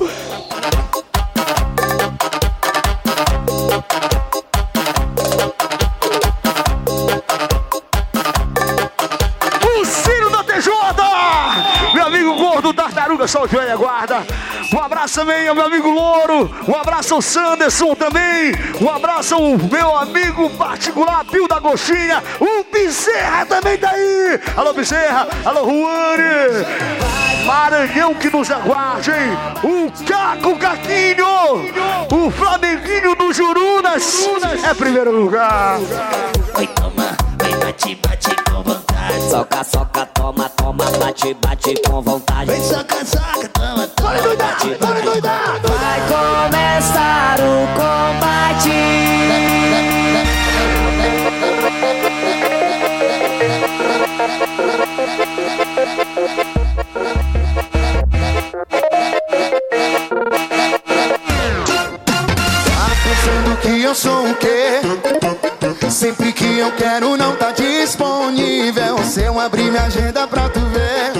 Tartaruga, 13.12 13.26
só 13.26 13.44
o 13.44 13.48
joelho 13.48 13.78
guarda. 13.78 14.24
Um 14.72 14.78
abraço 14.78 15.20
também 15.20 15.46
ao 15.48 15.54
meu 15.54 15.66
amigo 15.66 15.90
Louro. 15.90 16.50
Um 16.66 16.76
abraço 16.76 17.14
ao 17.14 17.22
Sanderson 17.22 17.94
também. 17.94 18.52
Um 18.80 18.90
abraço 18.90 19.34
ao 19.34 19.58
meu 19.58 19.96
amigo 19.96 20.48
particular, 20.50 21.24
Pio 21.24 21.46
da 21.46 21.58
Gostinha. 21.58 22.22
O 22.40 22.64
Bezerra 22.72 23.46
também 23.46 23.76
tá 23.76 23.90
aí. 23.90 24.40
Alô, 24.56 24.72
Bezerra. 24.72 25.28
Alô, 25.44 25.64
Juane. 25.64 26.66
Maranhão 27.44 28.14
que 28.14 28.30
nos 28.30 28.50
aguarde, 28.50 29.10
hein? 29.10 29.36
O 29.62 30.04
Caco 30.04 30.56
Caquinho. 30.58 31.26
O 32.10 32.30
Flamenguinho 32.30 33.14
do 33.16 33.32
Jurunas. 33.32 34.26
É 34.64 34.74
primeiro 34.74 35.10
lugar. 35.10 35.78
Oi, 36.56 36.66
toma, 36.68 37.16
oi, 37.44 37.56
bate, 37.58 37.94
bate 37.96 38.41
com 38.52 38.62
vontade. 38.62 39.30
Soca, 39.30 39.64
soca, 39.64 40.06
toma, 40.06 40.48
toma, 40.50 40.84
bate, 40.98 41.34
bate 41.34 41.74
com 41.88 42.02
vontade. 42.02 42.50
Oi, 42.50 42.60
soca, 42.60 43.04
soca, 43.04 43.48
toma, 43.48 43.74
Bora 43.76 43.88
toma, 43.96 44.20
doidar, 44.20 44.48
bate, 44.50 44.74
bora 44.80 45.02
doidar. 45.02 45.60
Vai 45.62 46.00
começar 46.08 47.38
o 47.40 47.66
combate. 47.74 48.70
Tá 62.76 62.88
pensando 63.02 63.56
que 63.60 63.82
eu 63.82 63.94
sou 63.94 64.30
o 64.30 64.34
quê? 64.36 65.21
Sempre 65.92 66.32
que 66.32 66.58
eu 66.58 66.72
quero 66.72 67.18
não 67.18 67.36
tá 67.36 67.52
disponível. 67.52 68.98
Se 69.04 69.22
eu 69.24 69.38
abrir 69.38 69.70
minha 69.70 69.82
agenda 69.82 70.26
pra 70.26 70.48
tu 70.48 70.60
ver. 70.60 71.12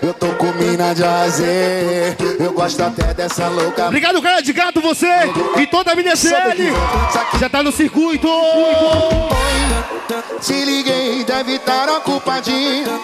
Eu 0.00 0.14
tô 0.14 0.28
com 0.34 0.52
mina 0.52 0.94
de 0.94 1.04
azer 1.04 2.16
Eu 2.38 2.52
gosto 2.52 2.80
até 2.82 3.12
dessa 3.12 3.48
louca. 3.48 3.86
Obrigado, 3.86 4.22
cara 4.22 4.40
de 4.40 4.52
gato, 4.52 4.80
você 4.80 5.08
e 5.58 5.66
toda 5.66 5.92
a 5.92 5.96
minha 5.96 6.14
CL. 6.14 6.72
Já 7.40 7.48
tá 7.48 7.62
no 7.62 7.72
circuito. 7.72 8.28
Se 10.40 10.64
liguei, 10.64 11.24
deve 11.24 11.56
estar 11.56 11.88
ocupadinho. 11.88 13.02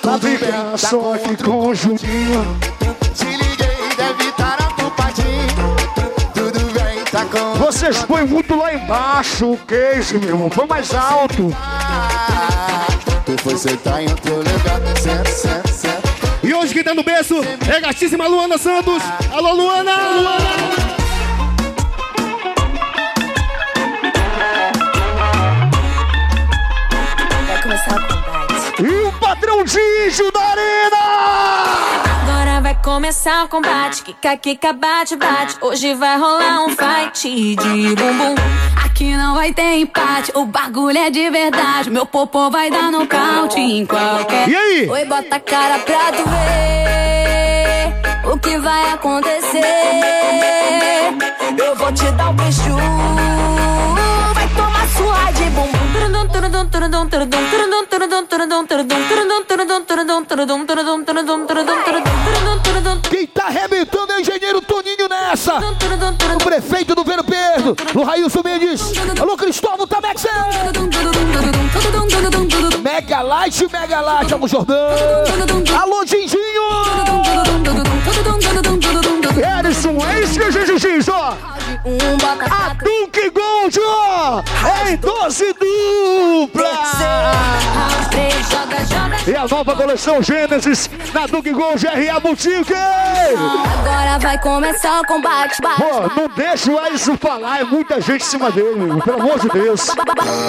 Tá 0.00 0.16
brincando 0.16 0.78
só 0.78 1.14
aqui 1.14 1.36
com 1.42 1.66
o 1.66 1.74
Juninho. 1.74 2.56
Se 3.14 3.24
liguei, 3.24 3.76
deve 3.96 4.28
estar 4.28 4.54
ocupadinho 4.54 4.71
Vocês 7.58 8.04
põem 8.04 8.26
muito 8.26 8.54
lá 8.56 8.74
embaixo 8.74 9.52
o 9.52 9.56
queijo, 9.58 10.18
meu 10.18 10.30
irmão. 10.30 10.50
Põe 10.50 10.66
mais 10.66 10.94
alto. 10.94 11.50
Tu 13.24 13.42
foi 13.42 13.56
sentar 13.56 14.02
em 14.02 14.08
outro 14.08 14.34
lugar 14.36 14.80
Senta, 15.00 15.30
senta, 15.30 15.68
senta 15.68 16.08
E 16.42 16.52
hoje 16.52 16.74
quem 16.74 16.82
tá 16.82 16.92
no 16.92 17.04
berço 17.04 17.36
é 17.70 17.76
a 17.76 17.80
gatíssima 17.80 18.26
Luana 18.26 18.58
Santos. 18.58 19.02
Alô, 19.32 19.52
Luana! 19.52 19.96
Luana! 19.96 20.82
E 28.80 29.06
o 29.06 29.12
patrão 29.12 29.64
Gijo 29.66 30.30
da 30.32 30.40
Arena! 30.40 31.71
Começar 32.82 33.44
o 33.44 33.48
combate. 33.48 34.02
Kika, 34.02 34.36
kika, 34.36 34.72
bate, 34.72 35.14
bate. 35.14 35.56
Hoje 35.60 35.94
vai 35.94 36.18
rolar 36.18 36.64
um 36.64 36.70
fight 36.70 37.54
de 37.54 37.94
bumbum. 37.94 38.34
Aqui 38.84 39.16
não 39.16 39.36
vai 39.36 39.54
ter 39.54 39.78
empate. 39.78 40.32
O 40.34 40.44
bagulho 40.44 40.98
é 40.98 41.08
de 41.08 41.30
verdade. 41.30 41.88
Meu 41.90 42.04
popô 42.04 42.50
vai 42.50 42.72
dar 42.72 42.90
nocaute 42.90 43.60
em 43.60 43.86
qualquer. 43.86 44.48
E 44.48 44.56
aí? 44.56 44.90
Oi, 44.90 45.04
bota 45.04 45.36
a 45.36 45.40
cara 45.40 45.78
pra 45.78 46.10
tu 46.10 46.24
ver 46.28 48.32
o 48.32 48.38
que 48.38 48.58
vai 48.58 48.90
acontecer. 48.90 49.62
Eu 51.56 51.76
vou 51.76 51.92
te 51.92 52.10
dar 52.10 52.30
um 52.30 52.34
beijo. 52.34 52.62
Vai 54.34 54.48
tomar 54.56 54.88
sua 54.88 55.30
de 55.30 55.44
bumbum. 55.50 55.78
Tá 63.52 63.58
arrebentando 63.58 64.12
é 64.12 64.16
o 64.16 64.20
engenheiro 64.20 64.60
Toninho 64.62 65.08
nessa! 65.08 65.58
O 66.34 66.44
prefeito 66.44 66.94
do 66.94 67.04
Vero 67.04 67.22
certo? 67.52 67.76
No 67.94 68.04
Railson 68.04 68.42
Mendes. 68.42 68.80
Alô, 69.20 69.36
Cristóvão 69.36 69.86
Tamex. 69.86 70.24
Mega 72.82 73.22
Light, 73.22 73.68
Mega 73.70 74.00
Light. 74.00 74.34
Alô, 74.34 74.48
Jordão. 74.48 74.76
Alô, 75.80 76.04
Dindinho. 76.04 76.62
Erison, 79.58 79.98
é 80.06 80.20
isso 80.20 80.38
que 80.38 80.44
a 80.44 80.50
gente 80.50 80.80
diz, 80.80 81.08
ó. 81.08 81.36
A 82.50 82.74
Duke 82.74 83.30
Gold, 83.30 83.80
ó. 83.80 84.42
Em 84.88 84.96
12 84.96 85.52
dupla. 85.54 86.81
Nova 89.50 89.74
coleção 89.74 90.22
Gênesis 90.22 90.88
na 91.12 91.26
Duke 91.26 91.50
Gold 91.50 91.84
RA 91.84 92.20
Boutique. 92.20 92.72
Agora 92.72 94.18
vai 94.18 94.38
começar 94.38 95.00
o 95.00 95.06
combate. 95.06 95.58
Pô, 95.60 96.20
não 96.20 96.28
deixa 96.28 96.70
o 96.70 96.78
Alisson 96.78 97.16
falar, 97.16 97.60
é 97.60 97.64
muita 97.64 98.00
gente 98.00 98.22
em 98.22 98.24
cima 98.24 98.52
dele, 98.52 99.00
pelo 99.04 99.20
amor 99.20 99.40
de 99.40 99.48
Deus. 99.48 99.88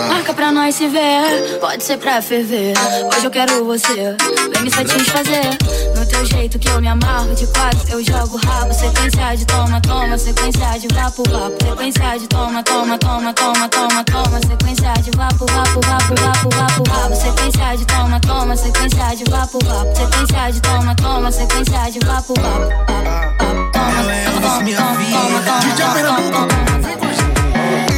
Marca 0.10 0.34
pra 0.34 0.51
nós 0.51 0.75
se 0.75 0.88
ver, 0.88 1.58
pode 1.60 1.84
ser 1.84 1.97
pra 1.97 2.21
ferver. 2.21 2.73
Hoje 3.08 3.25
eu 3.25 3.32
quero 3.32 3.65
você, 3.65 4.15
vem 4.53 4.62
me 4.62 4.69
satisfazer. 4.69 5.58
No 5.95 6.06
teu 6.06 6.23
jeito 6.25 6.60
que 6.60 6.69
eu 6.69 6.79
me 6.79 6.88
amarro 6.88 7.34
de 7.34 7.47
quatro, 7.47 7.89
eu 7.89 8.03
jogo 8.03 8.38
rabo. 8.45 8.73
Sequência 8.73 9.36
de 9.36 9.45
toma, 9.45 9.82
toma, 9.82 10.17
sequência 10.17 10.79
de 10.79 10.88
vapo, 10.93 11.23
vapo. 11.29 11.65
Sequência 11.65 12.19
de 12.19 12.27
toma, 12.27 12.62
toma, 12.63 12.97
toma, 12.99 13.34
toma, 13.34 13.69
toma, 13.69 14.03
toma. 14.03 14.39
Sequência 14.47 14.93
de 15.01 15.12
vapo, 15.17 15.45
vapo, 15.47 15.79
vapo, 15.82 16.21
vapo, 16.21 16.49
vapo, 16.56 16.84
vapo. 16.89 17.15
Sequência 17.15 17.77
de 17.77 17.86
toma, 17.86 18.19
toma, 18.19 18.56
sequência 18.56 18.83
de 18.89 19.24
vapo, 19.32 19.60
vapo. 19.63 19.96
Sequência 19.96 20.52
de 20.52 20.62
toma, 20.62 20.96
toma, 20.96 21.32
sequência 21.32 21.89
de 21.91 22.00
vapo, 22.06 22.34
vapo. 22.39 22.69
Toma, 22.86 23.34
toma, 23.38 23.72
toma, 23.72 24.62
toma, 24.62 26.02
toma, 26.04 26.32
toma. 26.32 26.84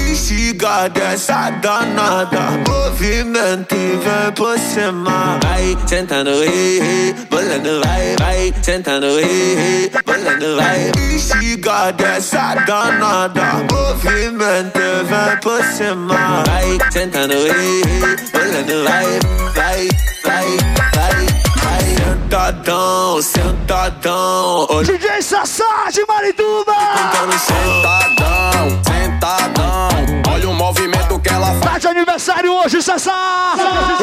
Instiga 0.10 0.88
dessa 0.90 1.50
danada 1.62 2.52
Movimento 2.68 3.76
e 3.76 3.98
vem 3.98 4.32
por 4.34 4.58
cima 4.58 5.38
Vai 5.44 5.78
sentando, 5.86 6.30
ei, 6.30 6.80
ei 6.80 7.16
Bolando, 7.30 7.82
vai, 7.84 8.16
vai 8.20 8.54
Sentando, 8.62 9.08
ei, 9.20 9.58
ei 9.58 9.92
Bolando, 10.06 10.56
vai. 10.56 10.92
Instiga 11.14 11.92
dessa 11.92 12.56
danada 12.66 13.66
Movimento 13.70 14.80
e 14.80 15.04
vem 15.04 15.38
por 15.42 15.64
cima 15.66 16.44
Vai 16.48 16.78
sentando, 16.92 17.34
ei, 17.34 17.82
ei 17.82 18.16
Bolando, 18.32 18.84
vai, 18.84 19.20
vai, 19.54 19.90
vai, 20.26 20.58
vai 20.78 21.26
Vai 21.64 21.84
sentadão, 21.96 23.22
sentadão 23.22 24.68
Hoje 24.70 24.98
DJ 24.98 25.22
Sassá 25.22 25.90
de 25.92 26.04
Marituba. 26.08 26.74
Sentadão, 27.38 28.82
sentadão 28.84 29.90
Olha 30.34 30.50
o 30.50 30.54
movimento 30.54 31.20
que 31.20 31.30
ela 31.30 31.54
faz 31.62 31.76
Tá 31.76 31.78
de 31.78 31.88
aniversário 31.88 32.54
hoje, 32.54 32.82
Sassá. 32.82 33.54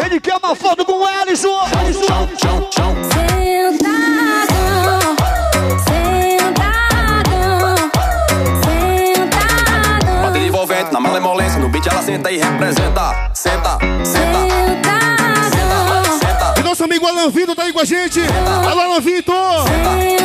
Ele 0.05 0.21
quer 0.21 0.37
uma 0.37 0.55
foto 0.55 0.85
com 0.85 0.93
o 0.93 1.09
Ellison. 1.09 1.59
Chão, 2.07 2.29
chão, 2.39 2.69
chão 2.71 2.95
Sentadão, 3.13 5.01
sentadão, 5.89 7.77
sentadão. 9.07 10.23
Bate 10.23 10.39
envolvente 10.41 10.93
na 10.93 11.01
malemolência, 11.01 11.59
no 11.59 11.71
beat 11.71 11.87
ela 11.87 12.03
senta 12.03 12.31
e 12.31 12.37
representa. 12.37 13.31
Senta, 13.33 13.79
senta, 14.05 14.52
Alan 17.13 17.29
Vitor 17.29 17.55
tá 17.55 17.65
aí 17.65 17.73
com 17.73 17.81
a 17.81 17.85
gente. 17.85 18.21
Alô, 18.69 18.81
Alan 18.81 19.01
Vitor. 19.01 19.35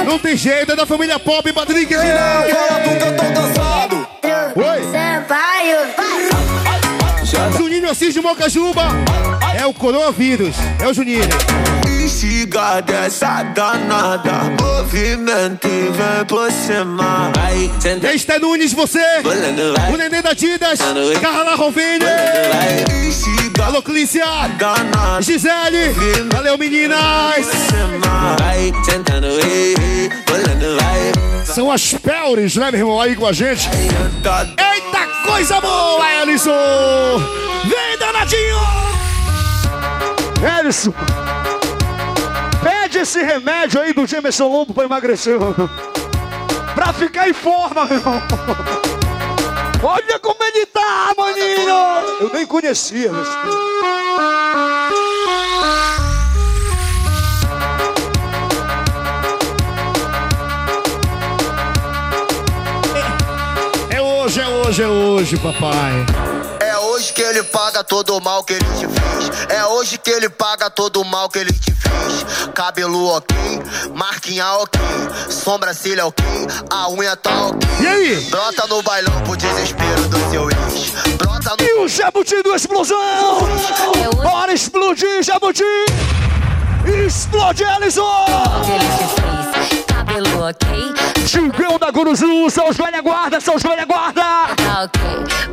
Não 0.05 0.17
tem 0.17 0.37
jeito, 0.37 0.71
é 0.71 0.75
da 0.75 0.85
família 0.85 1.19
Pop, 1.19 1.51
Patrick. 1.51 1.93
Fala 1.93 2.79
tu 2.79 2.97
que 2.97 3.03
eu 3.03 3.15
tô 3.15 3.23
cansado 3.33 4.07
Oi. 4.55 6.36
Juninho 7.57 7.89
Assis 7.89 8.13
de 8.13 8.21
Mocajuba. 8.21 8.83
É 9.57 9.65
o 9.65 9.73
coronavírus. 9.73 10.55
É 10.81 10.87
o 10.87 10.93
Juninho. 10.93 11.23
Instiga 12.03 12.81
dessa 12.81 13.43
danada 13.43 14.31
Movimento 14.61 15.67
e 15.67 15.91
vem 15.91 16.25
por 16.25 16.49
cima 16.51 17.31
Vai 17.35 17.69
sentando 17.81 18.13
Este 18.13 18.39
Nunes, 18.39 18.71
você. 18.71 18.99
O 19.91 19.97
Nenê 19.97 20.21
da 20.21 20.33
Didas. 20.33 20.79
Carla 21.21 21.55
Instiga 23.05 23.65
Alô, 23.65 23.81
Clícia. 23.81 24.23
Gisele. 25.19 25.93
Valeu, 26.31 26.57
meninas. 26.57 26.99
Vai 28.39 28.71
sentando, 28.85 29.27
Bolando, 30.25 30.77
vai 30.81 31.45
São 31.45 31.69
as 31.69 31.93
Pelres, 31.93 32.55
né, 32.55 32.71
meu 32.71 32.79
irmão? 32.79 33.01
Aí 33.01 33.15
com 33.15 33.25
a 33.25 33.33
gente. 33.33 33.67
Eita 33.69 35.06
coisa 35.37 35.61
boa, 35.61 36.13
Ellison! 36.13 37.19
Vem, 37.65 37.97
danadinho! 37.99 38.57
Ellison! 40.59 40.91
Pede 42.63 42.97
esse 42.97 43.21
remédio 43.21 43.79
aí 43.79 43.93
do 43.93 44.07
Jameson 44.07 44.47
Lobo 44.47 44.73
pra 44.73 44.85
emagrecer. 44.85 45.37
Pra 46.73 46.91
ficar 46.91 47.29
em 47.29 47.33
forma, 47.33 47.85
meu 47.85 47.97
irmão. 47.97 48.19
Olha 49.83 50.17
como 50.17 50.43
ele 50.43 50.65
tá, 50.65 51.13
maninho! 51.15 51.75
Eu 52.19 52.31
nem 52.33 52.47
conhecia. 52.47 53.11
Mas... 53.11 55.06
hoje, 64.27 64.41
é 64.41 64.47
hoje, 64.47 64.83
é 64.83 64.87
hoje, 64.87 65.37
papai. 65.37 66.05
É 66.59 66.77
hoje 66.79 67.13
que 67.13 67.21
ele 67.21 67.43
paga 67.43 67.81
todo 67.81 68.17
o 68.17 68.21
mal 68.21 68.43
que 68.43 68.53
ele 68.53 68.65
te 68.77 68.85
fez. 68.85 69.47
É 69.49 69.65
hoje 69.65 69.97
que 69.97 70.09
ele 70.09 70.27
paga 70.27 70.69
todo 70.69 71.01
o 71.01 71.05
mal 71.05 71.29
que 71.29 71.39
ele 71.39 71.53
te 71.53 71.71
fez. 71.71 72.51
Cabelo 72.53 73.07
ok, 73.07 73.35
marquinha 73.95 74.45
ok, 74.55 74.81
sobrancelha 75.29 76.05
ok, 76.05 76.25
a 76.69 76.89
unha 76.89 77.15
tá 77.15 77.47
ok. 77.47 77.69
E 77.79 77.87
aí? 77.87 78.21
Brota 78.29 78.67
no 78.67 78.81
bailão 78.81 79.21
pro 79.21 79.37
desespero 79.37 80.09
do 80.09 80.29
seu 80.29 80.49
ex. 80.49 80.91
Brota 81.15 81.55
no. 81.57 81.63
E 81.63 81.73
o 81.75 81.87
Jabuti 81.87 82.41
do 82.43 82.53
Explosão! 82.53 83.47
Bora 84.21 84.53
explodir, 84.53 85.23
Jabuti! 85.23 85.63
Explode, 86.85 87.63
Ellison! 87.63 88.25
Cabelo 90.07 90.47
ok, 90.47 90.67
Chingão 91.27 91.77
da 91.77 91.91
Guruzu, 91.91 92.49
são 92.49 92.69
os 92.69 92.77
velha 92.77 93.01
guarda, 93.01 93.41
são 93.41 93.55
os 93.55 93.61
velha 93.61 93.85
guarda! 93.85 94.21
tá 94.55 94.83
ok. 94.83 95.01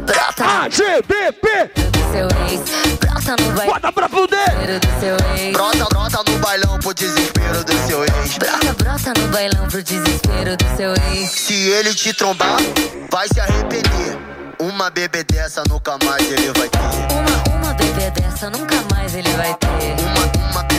Brota 0.07 0.71
seu 2.13 2.29
ex. 2.47 2.61
Brota 3.01 3.43
no 3.43 3.53
baile 3.53 3.73
Bota 3.73 3.93
pra 3.93 4.09
fuder! 4.09 4.79
do 4.79 5.01
seu 5.01 5.17
ex. 5.37 5.53
Brota, 5.53 5.85
brota 5.87 6.31
no 6.31 6.39
bailão 6.39 6.79
pro 6.79 6.95
desespero 6.95 7.65
do 7.65 7.87
seu 7.89 8.05
ex. 8.05 8.39
Brota, 8.39 8.73
brota 8.75 9.21
no 9.21 9.29
bailão 9.29 9.69
pro 9.69 9.83
desespero 9.83 10.57
do 10.57 10.77
seu 10.77 10.95
ex. 11.13 11.31
Se 11.31 11.55
ele 11.71 11.93
te 11.93 12.13
trombar, 12.15 12.59
vai 13.11 13.27
se 13.27 13.41
arrepender. 13.41 14.17
Uma 14.61 14.89
bebê 14.89 15.25
dessa 15.25 15.65
nunca 15.69 15.99
mais 16.05 16.31
ele 16.31 16.53
vai 16.53 16.69
ter. 16.69 16.79
Uma, 16.79 17.59
uma 17.59 17.75
bebê 17.75 18.11
dessa 18.13 18.49
nunca 18.51 18.77
mais 18.95 19.13
ele 19.15 19.31
vai 19.31 19.53
ter. 19.55 19.97
Uma, 20.01 20.51
uma 20.53 20.74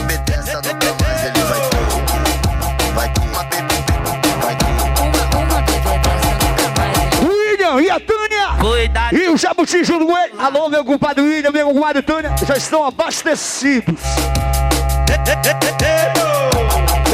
E 9.11 9.29
o 9.29 9.37
Jabuti 9.37 9.83
junto 9.83 10.05
com 10.05 10.17
ele. 10.17 10.33
Alô, 10.39 10.69
meu 10.69 10.83
compadre 10.83 11.23
William, 11.23 11.51
meu 11.51 11.73
compadre 11.73 12.01
Tânia, 12.01 12.33
já 12.45 12.55
estão 12.55 12.85
abastecidos. 12.85 14.01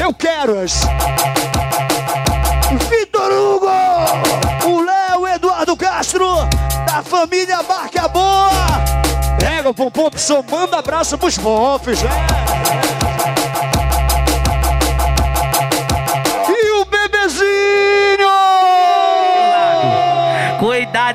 Eu 0.02 0.14
quero 0.14 0.60
as. 0.60 0.82
Vitor 2.90 3.32
Hugo! 3.32 3.68
O 4.66 4.82
Léo 4.82 5.28
Eduardo 5.28 5.76
Castro, 5.76 6.26
da 6.86 7.04
família 7.04 7.62
Marca 7.64 8.08
Boa! 8.08 8.52
Pega 9.40 9.70
o 9.70 9.74
pompom, 9.74 10.10
manda 10.50 10.78
abraço 10.78 11.18
pros 11.18 11.38
bofs, 11.38 12.02
né? 12.04 12.10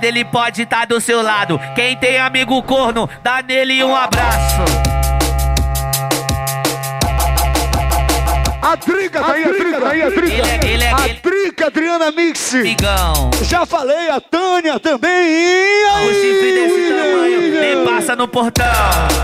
Ele 0.05 0.25
pode 0.25 0.63
estar 0.63 0.87
do 0.87 1.01
seu 1.01 1.23
lado. 1.23 1.61
Quem 1.75 1.97
tem 1.97 2.19
amigo 2.19 2.63
corno, 2.63 3.09
dá 3.23 3.43
nele 3.43 3.83
um 3.85 3.95
abraço. 3.95 4.63
A 8.63 8.77
Trica, 8.77 9.21
tá 9.23 9.33
aí, 9.33 9.45
a 9.45 9.49
Trica, 9.49 9.81
tá 9.81 9.89
aí, 9.91 10.03
a 10.03 10.11
Trica. 10.11 10.27
Ele 10.33 10.51
é- 10.51 10.73
ele 10.73 10.85
é- 10.85 10.91
a 10.91 11.15
Trica, 11.23 11.67
Adriana 11.69 12.11
Mix. 12.11 12.53
Amigão. 12.55 13.31
Já 13.43 13.65
falei, 13.65 14.11
a 14.11 14.21
Tânia 14.21 14.81
também. 14.81 15.09
E 15.11 15.85
aí, 15.95 16.09
O 16.09 16.13
chifre 16.15 16.53
desse 16.53 16.89
tamanho 16.91 17.61
nem 17.61 17.85
passa 17.87 18.17
no 18.17 18.27
portão. 18.27 18.67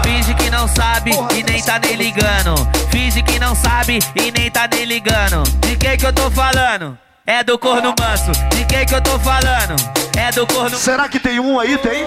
Finge 0.04 0.32
que 0.34 0.48
não 0.48 0.68
sabe 0.68 1.10
e 1.36 1.42
nem 1.42 1.60
tá 1.60 1.80
nem 1.80 1.96
ligando. 1.96 2.54
Finge 2.90 3.20
que 3.22 3.38
não 3.40 3.54
sabe 3.56 3.98
e 4.14 4.30
nem 4.30 4.48
tá 4.48 4.68
nem 4.72 4.84
ligando. 4.84 5.42
De 5.66 5.76
quem 5.76 5.96
que 5.98 6.06
eu 6.06 6.12
tô 6.12 6.30
falando? 6.30 6.96
É 7.26 7.44
do 7.44 7.56
corno 7.56 7.94
manso. 8.00 8.32
De 8.50 8.64
quem 8.64 8.84
que 8.84 8.94
eu 8.94 9.00
tô 9.00 9.16
falando? 9.20 9.76
É 10.18 10.32
do 10.32 10.44
corno. 10.44 10.76
Será 10.76 11.08
que 11.08 11.20
tem 11.20 11.38
um 11.38 11.58
aí? 11.60 11.78
Tem? 11.78 12.04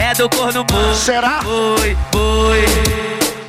É 0.00 0.14
do 0.14 0.28
corno 0.30 0.64
boi. 0.64 0.94
Será? 0.94 1.40
Boi, 1.42 1.96
boi. 2.10 2.64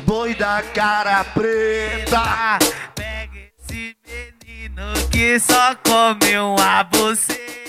Boi 0.05 0.36
da 0.36 0.61
cara 0.74 1.24
preta. 1.24 2.59
Pega 2.93 3.39
esse 3.57 3.95
menino 4.05 4.93
que 5.09 5.39
só 5.39 5.74
come 5.76 6.38
uma 6.38 6.84
buceta. 6.84 7.66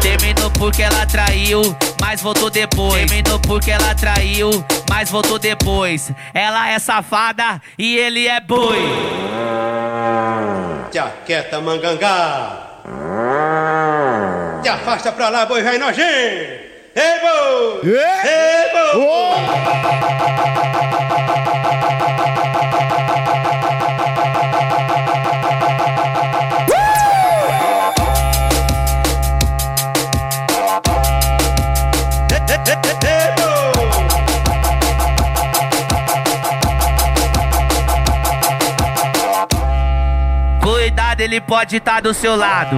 Terminou 0.00 0.50
porque 0.50 0.82
ela 0.82 1.06
traiu, 1.06 1.62
mas 2.00 2.20
voltou 2.20 2.50
depois. 2.50 3.06
Terminou 3.06 3.38
porque 3.40 3.70
ela 3.70 3.94
traiu, 3.94 4.50
mas 4.88 5.10
voltou 5.10 5.38
depois. 5.38 6.12
Ela 6.32 6.70
é 6.70 6.78
safada 6.78 7.60
e 7.78 7.96
ele 7.96 8.26
é 8.26 8.40
boi. 8.40 8.78
Tia 10.90 11.12
quieta, 11.24 11.60
mangangá. 11.60 12.62
Te 14.62 14.68
afasta 14.68 15.12
pra 15.12 15.28
lá, 15.28 15.46
boi 15.46 15.62
velho 15.62 15.78
nojento. 15.78 16.66
Ei, 16.94 17.20
boi! 17.20 17.80
Ei, 17.84 18.70
boi! 18.72 18.96
Cuidado, 24.26 24.55
ele 41.26 41.40
pode 41.40 41.76
estar 41.76 42.00
do 42.00 42.14
seu 42.14 42.36
lado. 42.36 42.76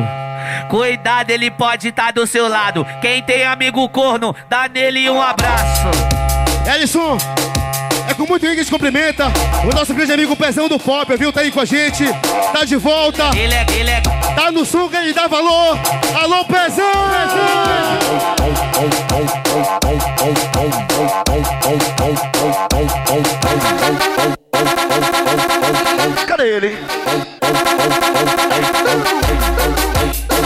Cuidado, 0.68 1.30
ele 1.30 1.51
pode 1.51 1.88
estar 1.88 2.12
do 2.12 2.26
seu 2.26 2.49
lado. 2.49 2.84
Quem 3.01 3.22
tem 3.22 3.44
amigo 3.44 3.86
corno, 3.90 4.34
dá 4.49 4.66
nele 4.68 5.09
um 5.09 5.20
abraço. 5.20 5.88
É 6.66 6.78
com 8.19 8.27
muito 8.27 8.41
que 8.41 8.49
a 8.49 8.55
gente 8.55 8.71
cumprimenta 8.71 9.27
o 9.64 9.75
nosso 9.75 9.95
grande 9.95 10.12
amigo 10.12 10.35
Pezão 10.35 10.69
do 10.69 10.77
Pop, 10.79 11.16
viu? 11.16 11.33
Tá 11.33 11.41
aí 11.41 11.53
com 11.53 11.61
a 11.61 11.64
gente, 11.64 12.05
tá 12.53 12.64
de 12.64 12.75
volta. 12.75 13.31
Ele 13.37 13.55
é, 13.55 13.66
ele 13.71 13.91
é. 13.91 14.01
Tá 14.35 14.51
no 14.51 14.66
que 14.66 14.97
ele 14.97 15.12
dá 15.12 15.29
valor. 15.29 15.79
Alô, 16.21 16.45
Pezão! 16.45 16.85
Cadê 26.27 26.57
ele? 26.57 26.79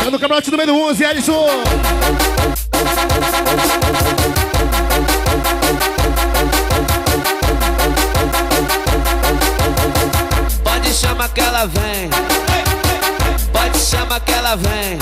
Tá 0.05 0.11
no 0.11 0.19
camarote 0.19 0.51
número 0.51 0.75
11, 0.75 1.05
Ellison. 1.05 1.47
Pode 11.03 11.15
chamar 11.15 11.29
que 11.31 11.41
ela 11.41 11.67
vem. 11.67 12.11
Pode 13.53 13.79
chamar 13.79 14.21
que 14.21 14.33
ela 14.33 14.55
vem. 14.55 14.99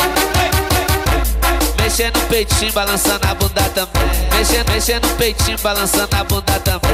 Mexendo 1.76 2.18
no 2.18 2.26
peitinho, 2.26 2.72
balançando 2.72 3.26
a 3.28 3.34
bunda 3.34 3.62
também. 3.74 4.30
Mexendo, 4.34 4.70
mexendo 4.70 5.06
no 5.06 5.14
peitinho, 5.16 5.58
balançando 5.62 6.16
a 6.16 6.24
bunda 6.24 6.58
também. 6.60 6.90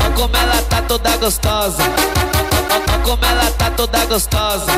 Olha 0.00 0.10
como 0.16 0.36
ela 0.36 0.62
tá 0.62 0.82
toda 0.82 1.16
gostosa. 1.18 1.82
Olha 2.70 2.98
como 3.04 3.24
ela 3.24 3.50
tá 3.52 3.70
toda 3.70 4.04
gostosa. 4.06 4.72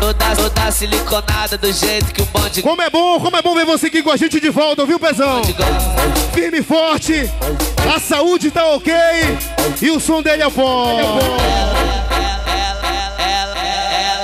Toda, 0.00 0.36
toda 0.36 0.72
siliconada 0.72 1.56
do 1.56 1.72
jeito 1.72 2.12
que 2.12 2.20
o 2.20 2.26
bonde 2.26 2.60
Como 2.60 2.82
é 2.82 2.90
bom, 2.90 3.18
como 3.18 3.36
é 3.36 3.40
bom 3.40 3.54
ver 3.54 3.64
você 3.64 3.86
aqui 3.86 4.02
com 4.02 4.10
a 4.10 4.16
gente 4.16 4.38
de 4.38 4.50
volta, 4.50 4.84
viu, 4.84 5.00
Pezão? 5.00 5.42
Firme 6.36 6.58
e 6.58 6.62
forte, 6.62 7.30
a 7.96 7.98
saúde 7.98 8.50
tá 8.50 8.62
ok 8.74 8.92
e 9.80 9.90
o 9.90 9.98
som 9.98 10.20
dele 10.20 10.42
é 10.42 10.50
bom. 10.50 11.00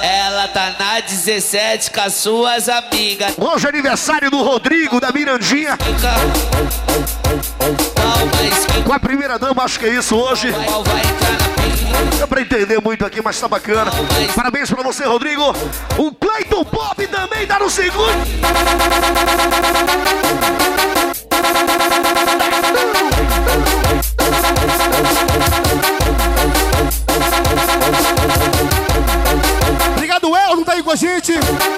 Ela 0.02 0.46
tá 0.48 0.74
na 0.78 1.00
17 1.00 1.90
com 1.90 2.00
as 2.02 2.12
suas 2.12 2.68
amigas. 2.68 3.32
Hoje 3.38 3.64
é 3.64 3.70
aniversário 3.70 4.30
do 4.30 4.42
Rodrigo, 4.42 5.00
da 5.00 5.10
Mirandinha. 5.10 5.78
Com 8.84 8.92
a 8.92 9.00
primeira 9.00 9.38
dama, 9.38 9.62
acho 9.64 9.78
que 9.80 9.86
é 9.86 9.94
isso 9.94 10.14
hoje. 10.14 10.52
Dá 12.18 12.26
pra 12.26 12.42
entender 12.42 12.78
muito 12.82 13.06
aqui, 13.06 13.22
mas 13.22 13.40
tá 13.40 13.48
bacana. 13.48 13.90
Parabéns 14.36 14.68
pra 14.70 14.82
você, 14.82 15.04
Rodrigo. 15.06 15.56
O 15.96 16.12
Clayton 16.12 16.62
Pop 16.62 17.06
também 17.06 17.46
tá 17.46 17.58
no 17.58 17.70
segundo. 17.70 18.12
Obrigado, 29.94 30.36
Elton, 30.36 30.64
tá 30.64 30.72
aí 30.72 30.82
com 30.82 30.90
a 30.90 30.96
gente. 30.96 31.32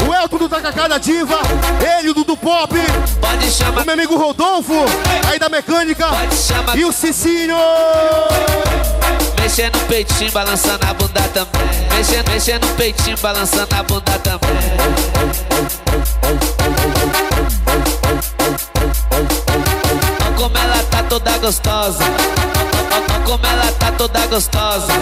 O 0.06 0.14
Elton 0.14 0.38
do 0.38 0.48
Tacacá 0.48 0.88
da 0.88 0.98
Diva. 0.98 1.38
Ele, 1.98 2.10
o 2.10 2.14
Dudu 2.14 2.36
Pop. 2.36 2.74
Pode 3.20 3.50
chamar. 3.50 3.82
O 3.82 3.84
meu 3.84 3.94
amigo 3.94 4.16
Rodolfo, 4.16 4.74
aí 5.30 5.38
da 5.38 5.48
mecânica. 5.48 6.06
E 6.74 6.84
o 6.84 6.92
Cicinho. 6.92 7.56
Mexendo 9.40 9.78
no 9.78 9.86
peitinho, 9.86 10.32
balançando 10.32 10.86
a 10.86 10.94
bunda 10.94 11.20
também. 11.34 11.96
Mexendo, 11.96 12.28
mexendo 12.30 12.66
no 12.66 12.74
peitinho, 12.74 13.16
balançando 13.18 13.74
a 13.76 13.82
bunda 13.82 14.18
também. 14.18 14.50
Toda 21.14 21.38
gostosa. 21.38 22.02
Olha 22.02 23.20
como 23.24 23.46
ela 23.46 23.72
tá 23.78 23.92
toda 23.92 24.26
gostosa. 24.26 24.92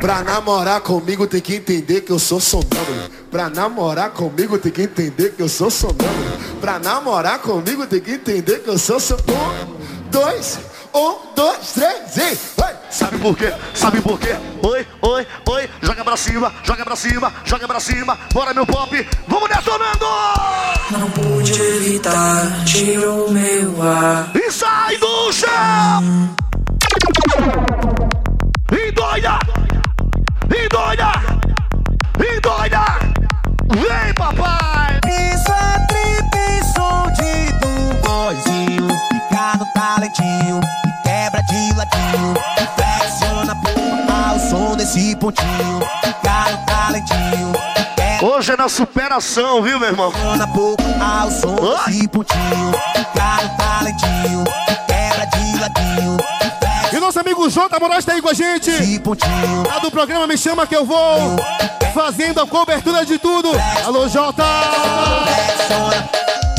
Pra 0.00 0.22
namorar 0.22 0.80
comigo 0.82 1.26
tem 1.26 1.40
que 1.40 1.56
entender 1.56 2.02
que 2.02 2.12
eu 2.12 2.18
sou 2.20 2.38
sonâmbulo. 2.38 3.10
Pra 3.28 3.50
namorar 3.50 4.10
comigo 4.10 4.56
tem 4.56 4.70
que 4.70 4.82
entender 4.82 5.32
que 5.32 5.42
eu 5.42 5.48
sou 5.48 5.68
sonâmbulo. 5.68 6.38
Pra 6.60 6.78
namorar 6.78 7.40
comigo 7.40 7.88
tem 7.88 8.00
que 8.00 8.12
entender 8.12 8.60
que 8.60 8.68
eu 8.68 8.78
sou 8.78 9.00
sonâmbulo. 9.00 9.36
Um, 9.36 10.10
dois, 10.10 10.60
um, 10.94 11.34
dois, 11.34 11.72
três 11.72 12.16
e. 12.18 12.51
Sabe 12.92 13.16
por 13.16 13.34
quê? 13.34 13.50
Sabe 13.72 14.02
por 14.02 14.18
quê? 14.20 14.36
Oi, 14.62 14.86
oi, 15.00 15.26
oi. 15.48 15.70
Joga 15.80 16.04
pra 16.04 16.14
cima, 16.14 16.52
joga 16.62 16.84
pra 16.84 16.94
cima, 16.94 17.32
joga 17.42 17.66
pra 17.66 17.80
cima. 17.80 18.18
Bora, 18.34 18.52
meu 18.52 18.66
pop. 18.66 19.08
Vamos 19.26 19.48
detonando! 19.48 20.06
Não 20.90 21.10
pude 21.10 21.58
evitar, 21.58 22.64
tirou 22.66 23.30
meu 23.30 23.82
ar. 23.82 24.30
E 24.36 24.50
sai 24.52 24.98
do 24.98 25.32
chão! 25.32 26.28
E 28.70 28.92
doida! 28.92 29.38
E 30.54 30.68
doida! 30.68 31.12
E 32.20 32.40
doida! 32.40 32.84
Vem, 33.74 34.14
papai! 34.14 35.00
Isso 35.08 35.50
é 35.50 35.86
trip, 35.86 36.36
som 36.74 37.10
de 37.14 37.52
do 37.58 37.72
boizinho. 38.06 38.88
Fica 39.08 39.56
no 39.58 39.72
talentinho, 39.72 40.60
ladinho. 41.76 42.34
E 42.56 42.66
flexiona 42.80 43.56
ao 44.30 44.38
som 44.38 44.76
desse 44.76 45.16
pontinho. 45.16 45.78
No 45.78 46.66
talentinho, 46.66 47.52
Hoje 48.22 48.52
é 48.52 48.56
na 48.56 48.68
superação, 48.68 49.62
viu, 49.62 49.78
meu 49.80 49.88
irmão? 49.88 50.10
flexiona 50.12 50.46
pouco 50.48 50.82
ao 51.00 51.30
som 51.30 51.56
desse 51.86 52.08
pontinho. 52.08 52.72
Talentinho, 53.58 54.44
e 54.68 54.74
quebra 54.86 55.26
de 55.26 55.58
ladinho. 55.60 56.16
E 56.92 57.00
nosso 57.00 57.18
amigo 57.18 57.48
Jota 57.50 57.80
Moraes 57.80 58.04
tá 58.04 58.12
aí 58.12 58.22
com 58.22 58.28
a 58.28 58.34
gente. 58.34 58.70
Lá 59.66 59.78
do 59.80 59.90
programa 59.90 60.26
Me 60.26 60.36
Chama 60.36 60.66
Que 60.66 60.76
Eu 60.76 60.84
Vou. 60.84 61.36
Fazendo 61.94 62.40
a 62.40 62.46
cobertura 62.46 63.04
de 63.04 63.18
tudo. 63.18 63.50
Alô, 63.84 64.08
Jota! 64.08 64.44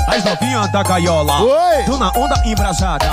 As 0.08 0.24
novinhas 0.24 0.72
da 0.72 0.84
gaiola. 0.84 1.42
Oi. 1.42 1.84
Tô 1.86 1.98
na 1.98 2.10
onda 2.16 2.36
embrasada. 2.46 3.06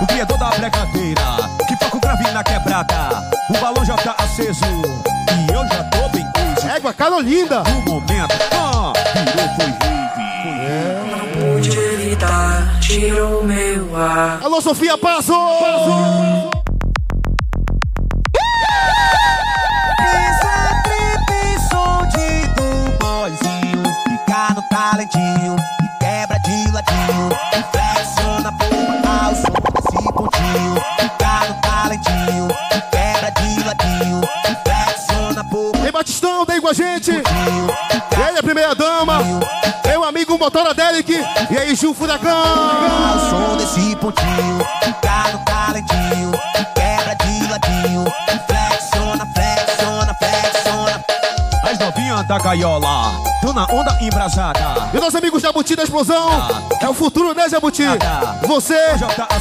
O 0.00 0.06
criador 0.06 0.38
da 0.38 0.50
brincadeira. 0.50 1.20
Que 1.66 1.76
toca 1.76 1.96
o 1.96 2.00
grave 2.00 2.30
na 2.30 2.44
quebrada. 2.44 3.22
O 3.50 3.58
balão 3.58 3.84
já 3.84 3.96
tá 3.96 4.14
aceso. 4.18 4.64
E 4.64 5.52
eu 5.52 5.66
já 5.66 5.84
tô 5.84 6.08
bem 6.08 6.26
coisa. 6.32 6.72
Égua, 6.72 6.92
Carolinda. 6.92 7.62
No 7.64 7.80
momento, 7.82 8.34
ah, 8.52 8.92
virou 9.14 9.48
foi 9.56 9.66
rave. 9.66 10.16
Não 11.10 11.54
pude 11.54 11.78
evitar, 11.78 12.78
tirou 12.80 13.44
meu 13.44 13.96
ar. 13.96 14.40
Alô, 14.42 14.60
Sofia 14.60 14.96
Passo! 14.96 15.32
Isso 19.98 20.46
é 20.46 20.76
amigo 40.36 40.38
Motora 40.38 40.74
Derek. 40.74 41.12
E 41.50 41.58
aí, 41.58 41.74
Gil 41.74 41.94
Furacão. 41.94 42.30
O 42.30 43.30
som 43.30 43.56
desse 43.56 43.96
pontinho, 43.96 44.58
fica 44.82 45.32
no 45.32 45.44
talentinho, 45.44 46.32
quebra 46.74 47.14
de 47.16 47.50
ladinho, 47.50 48.04
flexiona, 48.46 49.26
flexiona, 49.34 50.14
flexiona. 50.14 51.04
As 51.64 51.78
novinhas 51.78 52.28
da 52.28 52.38
gaiola, 52.38 53.12
tô 53.40 53.52
na 53.52 53.64
onda 53.64 53.96
embrasada. 54.00 54.60
E 54.92 54.98
o 54.98 55.00
nosso 55.00 55.18
amigo 55.18 55.40
Jabuti 55.40 55.74
da 55.74 55.82
Explosão. 55.82 56.28
É 56.80 56.88
o 56.88 56.94
futuro, 56.94 57.34
né, 57.34 57.48
Jabuti? 57.48 57.84
Você, 58.46 58.78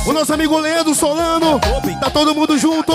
o 0.08 0.14
nosso 0.14 0.34
amigo 0.34 0.58
Leandro 0.58 0.96
Solano. 0.96 1.60
Tá 2.00 2.10
todo 2.10 2.34
mundo 2.34 2.58
junto. 2.58 2.94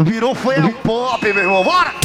Virou 0.00 0.34
foi 0.34 0.56
a 0.56 0.68
pop, 0.82 1.32
meu 1.32 1.42
irmão. 1.42 1.62
Bora! 1.62 2.03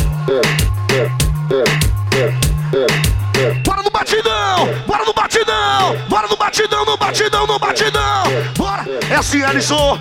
Bora 3.65 3.81
no 3.81 3.89
batidão! 3.89 4.69
Bora 4.85 5.03
no 5.03 5.13
batidão! 5.13 5.97
Bora 6.07 6.27
no 6.27 6.37
batidão, 6.37 6.85
no 6.85 6.97
batidão, 6.97 7.47
no 7.47 7.57
batidão! 7.57 8.23
Bora! 8.55 8.85
É 9.09 9.15
assim, 9.15 9.41
Alisson! 9.43 9.97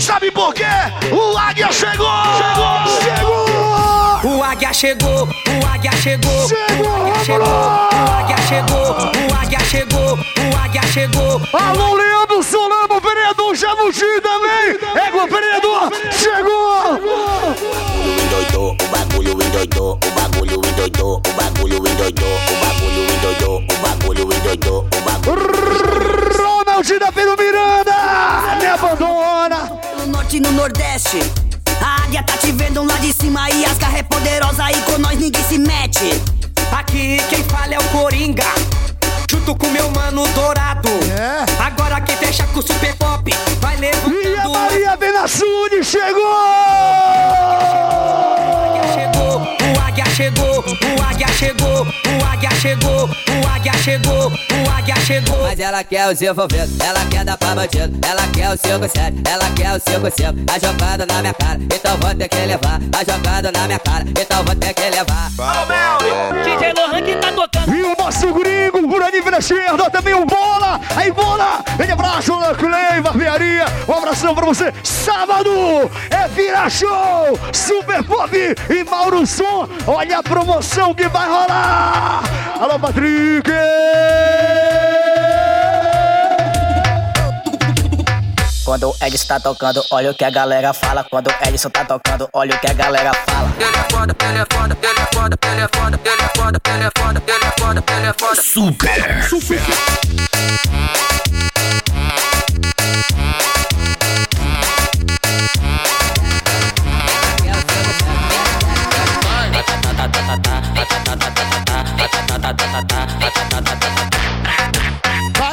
Sabe 0.00 0.32
por 0.32 0.52
quê? 0.52 0.64
O 1.12 1.38
Águia 1.38 1.70
chegou! 1.70 2.10
Chegou! 2.36 2.88
Chegou! 3.00 3.48
O 4.24 4.42
águia 4.42 4.72
chegou, 4.72 5.28
o 5.28 5.66
águia 5.72 5.92
chegou, 5.92 6.32
o 6.32 6.88
águia 6.96 7.24
chegou, 7.24 7.46
o 7.46 8.12
águia 8.12 8.36
chegou, 8.48 8.90
o 8.90 9.34
águia 9.34 9.60
chegou, 9.60 10.18
o 10.18 10.56
águia 10.58 10.82
chegou. 10.82 11.40
Alô, 11.52 11.94
Leandro 11.94 12.42
Solano, 12.42 13.00
vereador 13.00 13.54
Jabuti 13.54 14.20
também! 14.20 14.76
Égua, 15.06 15.28
vereador! 15.28 15.92
Chegou! 16.10 16.67
Endoidou, 18.58 18.76
o 18.82 18.88
bagulho 18.88 19.32
endoidou, 19.32 19.98
o 20.04 20.20
bagulho 20.20 20.60
endoidou, 20.66 21.16
o 21.16 21.32
bagulho 21.32 21.76
endoidou, 21.86 22.28
o 22.28 22.56
bagulho 22.66 23.02
endoidou, 23.14 23.56
o 23.58 23.76
bagulho 23.76 24.32
endoidou, 24.32 24.80
o 24.80 25.00
bagulho. 25.02 25.48
Ronaldinho 26.36 27.12
pelo 27.12 27.36
Miranda! 27.36 27.94
Me 28.58 28.66
abandona! 28.66 29.80
No 29.98 30.06
norte 30.06 30.36
e 30.38 30.40
no 30.40 30.50
nordeste. 30.52 31.18
A 31.80 32.02
águia 32.02 32.22
tá 32.24 32.36
te 32.36 32.50
vendo 32.50 32.82
lá 32.82 32.96
de 32.96 33.12
cima 33.12 33.27
chegou. 55.08 55.42
Mas 55.42 55.58
ela 55.58 55.82
quer 55.82 56.12
os 56.12 56.20
envolvidos, 56.20 56.78
ela 56.80 57.02
quer 57.06 57.24
dar 57.24 57.38
pra 57.38 57.54
bandido, 57.54 57.98
ela 58.06 58.26
quer 58.28 58.50
o 58.50 58.58
5-7, 58.58 59.26
ela 59.26 59.50
quer 59.56 59.72
o 59.72 59.80
5-5. 59.80 60.44
Tá 60.44 60.58
jogando 60.58 61.06
na 61.06 61.20
minha 61.20 61.34
cara, 61.34 61.58
então 61.74 61.96
vou 61.96 62.14
ter 62.14 62.28
que 62.28 62.36
levar. 62.36 62.78
Tá 62.92 62.98
jogando 62.98 63.50
na 63.50 63.66
minha 63.66 63.78
cara, 63.78 64.04
então 64.04 64.44
vou 64.44 64.54
ter 64.54 64.74
que 64.74 64.90
levar. 64.90 65.30
DJ 66.44 66.72
Lohan 66.74 67.02
que 67.02 67.16
tá 67.16 67.32
tocando. 67.32 67.74
E 67.74 67.82
o 67.82 67.96
nosso 67.96 68.32
gringo, 68.34 68.86
por 68.86 69.02
ali 69.02 69.22
na 69.30 69.38
esquerda, 69.38 69.90
também 69.90 70.14
o 70.14 70.26
Bola! 70.26 70.80
Aí, 70.94 71.10
Bola! 71.10 71.64
Ele 71.78 71.92
abraço, 71.92 72.32
Clay, 72.58 73.00
barbearia! 73.00 73.64
Um 73.88 73.94
abração 73.94 74.34
pra 74.34 74.44
você! 74.44 74.72
Sábado 74.82 75.50
é 76.10 76.28
Vira 76.28 76.68
Show! 76.68 77.38
Super 77.52 78.02
Pop 78.04 78.30
e 78.34 78.84
Mauro 78.84 79.26
Som! 79.26 79.68
Olha 79.86 80.18
a 80.18 80.22
promoção 80.22 80.94
que 80.94 81.08
vai 81.08 81.26
rolar! 81.26 82.22
Alô, 82.60 82.78
Patrick! 82.78 83.48
Quando 88.68 88.90
o 88.90 88.94
Edson 89.00 89.26
tá 89.26 89.40
tocando, 89.40 89.82
olha 89.90 90.10
o 90.10 90.14
que 90.14 90.22
a 90.22 90.28
galera 90.28 90.74
fala. 90.74 91.02
Quando 91.02 91.28
o 91.28 91.48
Edson 91.48 91.70
tá 91.70 91.86
tocando, 91.86 92.28
olha 92.34 92.54
o 92.54 92.60
que 92.60 92.66
a 92.66 92.74
galera 92.74 93.14
fala. 93.14 93.50
Ele 93.56 93.64
é 93.64 93.90
foda, 93.90 94.14
ele 94.28 94.38
é 94.40 94.46
foda, 94.52 94.78
ele 94.82 95.00
é 95.00 95.06
foda, 95.14 95.38
ele 95.42 95.60
é 95.62 95.68
foda, 95.74 96.00
ele 96.04 96.20
é 96.20 96.30
foda, 96.36 96.60
ele 96.66 96.84
é 96.84 96.90
foda, 96.98 97.22
ele 97.26 97.44
é 97.46 97.52
foda, 97.58 97.84
ele 97.96 98.06
é 98.08 98.12
foda. 98.12 98.42
Super. 98.42 99.24
Super. 99.26 99.58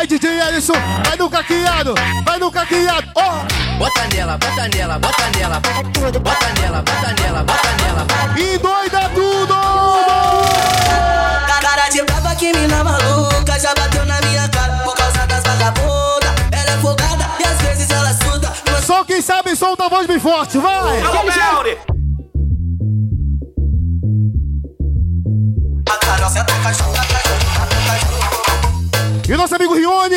Vai, 0.06 0.20
DJ 0.20 0.40
Alisson, 0.40 0.74
vai 1.04 1.18
no 1.18 1.28
caqueado, 1.28 1.96
vai 2.24 2.38
no 2.38 2.52
caqueado, 2.52 3.10
ó. 3.16 3.44
Bota 3.80 4.08
nela, 4.14 4.38
bota 4.38 4.68
nela, 4.68 5.00
bota 5.00 5.30
nela, 5.36 5.60
bota 5.60 6.62
nela, 6.62 6.84
bota 6.84 7.22
nela, 7.22 7.44
bota 7.44 7.70
nela. 7.82 8.06
E 8.38 8.58
doida 8.60 9.10
tudo! 9.16 9.56
Cara 11.60 11.90
de 11.90 12.04
brava 12.04 12.36
que 12.36 12.54
mina 12.54 12.84
maluca 12.84 13.60
já 13.60 13.74
bateu 13.74 14.06
na 14.06 14.22
minha 14.22 14.48
cara 14.50 14.74
por 14.84 14.94
causa 14.94 15.26
das 15.26 15.44
vagabundas. 15.44 16.30
Ela 16.52 16.72
é 16.72 16.78
folgada 16.78 17.26
e 17.40 17.44
às 17.44 17.62
vezes 17.64 17.90
ela 17.90 18.14
surda. 18.14 18.54
Só 18.86 19.04
quem 19.04 19.24
sabe 19.24 19.56
solta 19.56 19.86
a 19.86 19.90
voz 19.90 20.06
bem 20.06 20.20
forte, 20.20 20.60
vai! 20.60 21.02
A 25.90 25.98
Carol 25.98 26.30
senta 26.30 26.54
cachorro, 26.62 26.94
E 26.94 27.14
o 27.14 27.15
nosso 29.46 29.56
amigo 29.58 29.76
Rione, 29.76 30.16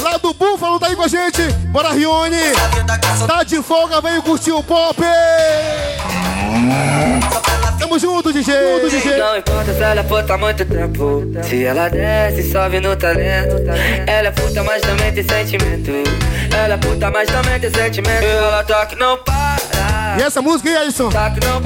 lá 0.00 0.16
do 0.16 0.32
Búfalo, 0.32 0.80
tá 0.80 0.86
aí 0.86 0.96
com 0.96 1.02
a 1.02 1.08
gente. 1.08 1.42
Bora, 1.68 1.92
Rione! 1.92 2.54
Tá 3.26 3.42
de 3.42 3.62
folga, 3.62 4.00
veio 4.00 4.22
curtir 4.22 4.52
o 4.52 4.62
pop! 4.62 5.02
Tamo 7.78 7.98
junto, 7.98 8.32
DJ! 8.32 8.54
Junto, 8.54 8.88
DJ! 8.88 9.18
Não 9.18 9.36
importa 9.36 9.74
se 9.74 9.82
ela 9.82 10.00
é 10.00 10.02
puta 10.02 10.32
há 10.32 10.38
muito 10.38 10.64
tempo. 10.64 11.24
Se 11.42 11.62
ela 11.62 11.90
desce, 11.90 12.50
sobe 12.50 12.80
no 12.80 12.96
talento. 12.96 13.56
Ela 14.06 14.28
é 14.28 14.30
puta, 14.30 14.64
mas 14.64 14.80
também 14.80 15.12
tem 15.12 15.24
sentimento. 15.24 15.90
Ela 16.56 16.74
é 16.74 16.78
puta, 16.78 17.10
mas 17.10 17.28
também 17.28 17.60
tem 17.60 17.70
sentimento. 17.70 18.22
E 18.22 18.26
ela 18.26 18.64
toca 18.64 18.96
não 18.96 19.18
para. 19.18 20.16
E 20.18 20.22
essa 20.22 20.40
música 20.40 20.70
aí, 20.70 20.76
Alisson? 20.78 21.10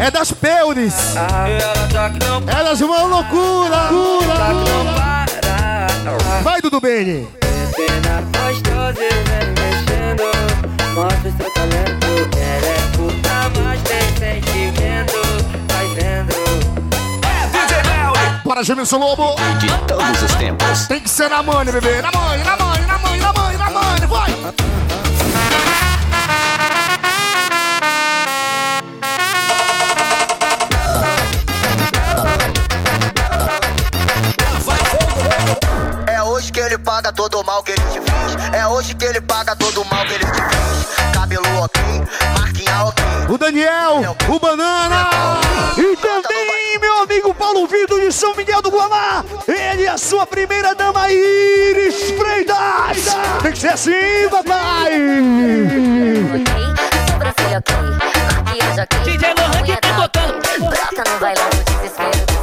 É 0.01 0.11
das 0.11 0.33
Peures! 0.33 1.15
Elas 2.49 2.81
vão 2.81 3.07
loucura! 3.07 3.89
loucura, 3.89 5.18
Vai, 6.43 6.61
Dudu 6.61 6.81
Bene! 6.81 7.29
Pena 7.77 8.23
gostosa 8.33 8.95
vem 8.95 9.49
mexendo. 9.59 10.25
Mostra 10.95 11.29
o 11.29 11.33
seu 11.37 11.51
talento. 11.53 12.07
Ela 12.37 12.67
é 12.67 12.79
puta, 12.97 13.37
mas 13.63 13.83
tem 13.83 14.07
sentimento. 14.17 15.21
Vai 15.69 15.87
vendo. 15.95 16.35
Bora, 18.45 18.65
Gemerson 18.65 18.99
Lobo! 18.99 19.37
De 19.59 19.69
todos 19.87 20.23
os 20.23 20.35
tempos. 20.37 20.87
Tem 20.89 21.01
que 21.01 21.11
ser 21.11 21.29
na 21.29 21.43
money, 21.43 21.73
bebê! 21.73 22.01
Na 22.01 22.11
money, 22.11 22.45
na 22.45 22.57
money, 22.57 22.87
na 22.87 22.99
money, 22.99 23.21
na 23.21 23.33
money, 23.33 23.57
na 23.59 23.71
money, 23.71 24.07
vai! 24.07 24.31
Ele 36.79 36.85
paga 36.85 37.13
todo 37.13 37.41
o 37.41 37.45
mal 37.45 37.63
que 37.63 37.73
ele 37.73 37.81
te 37.81 38.01
fez. 38.01 38.55
É 38.55 38.67
hoje 38.67 38.95
que 38.95 39.05
ele 39.05 39.21
paga 39.21 39.57
todo 39.57 39.83
o 39.83 39.85
mal 39.87 40.05
que 40.07 40.15
ele 40.15 40.25
te 40.25 40.33
fez. 40.33 41.13
Cabelo 41.13 41.63
ok, 41.63 41.83
marquinha 42.39 42.85
ok. 42.85 43.05
O 43.29 43.39
Daniel, 43.39 44.17
o 44.29 44.39
Banana! 44.39 45.11
E 45.77 45.97
também, 45.97 46.79
meu 46.81 47.03
amigo 47.03 47.35
Paulo 47.35 47.67
Vitor 47.67 48.01
de 48.01 48.13
São 48.13 48.35
Miguel 48.35 48.63
do 48.63 48.71
Guamá! 48.71 49.25
Ele 49.47 49.85
é 49.85 49.89
a 49.89 49.99
sua 49.99 50.27
primeira 50.27 50.75
dama, 50.75 51.11
Iris 51.11 52.11
Freitas! 52.17 53.15
Tem 53.43 53.53
que 53.53 53.59
ser 53.59 53.69
assim, 53.69 54.29
papai! 54.31 54.93
DJ 59.05 59.35
Lohan 59.35 59.63
que 59.65 59.77
tá 59.77 60.09
tocando. 60.09 60.69
Brota 60.71 61.11
no 61.11 61.19
bailão 61.19 61.49
desespero 61.51 62.38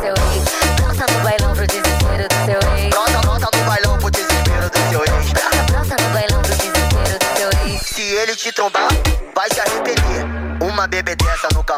Te 8.38 8.52
trombar, 8.52 8.90
vai 9.34 9.50
se 9.50 9.60
arrepender. 9.62 10.26
Uma 10.62 10.86
bebê 10.88 11.16
dessa 11.16 11.48
nunca 11.54 11.75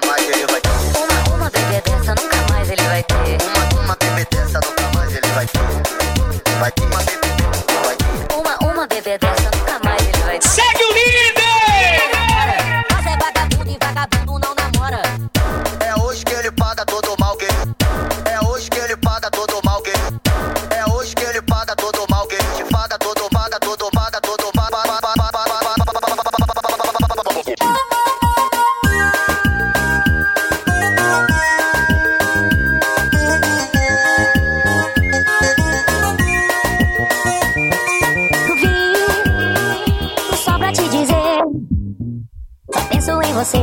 penso 42.98 43.22
em 43.22 43.34
você. 43.34 43.58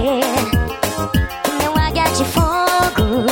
Não 1.63 1.75
águia 1.77 2.05
de 2.05 2.25
fogo. 2.27 3.27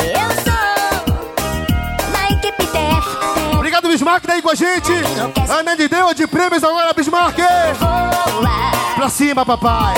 Eu 0.00 0.28
sou 0.44 2.10
da 2.12 2.30
equipe 2.30 2.66
TF. 2.66 3.54
Obrigado, 3.54 3.88
Bismarck, 3.88 4.26
tá 4.26 4.32
daí 4.32 4.42
com 4.42 4.50
a 4.50 4.56
gente. 4.56 4.92
Ana 5.48 5.76
de 5.76 5.86
Deus 5.86 6.14
de 6.16 6.26
prêmios 6.26 6.64
agora, 6.64 6.92
Bismarck. 6.92 7.38
Pra 8.96 9.08
cima, 9.08 9.46
papai. 9.46 9.94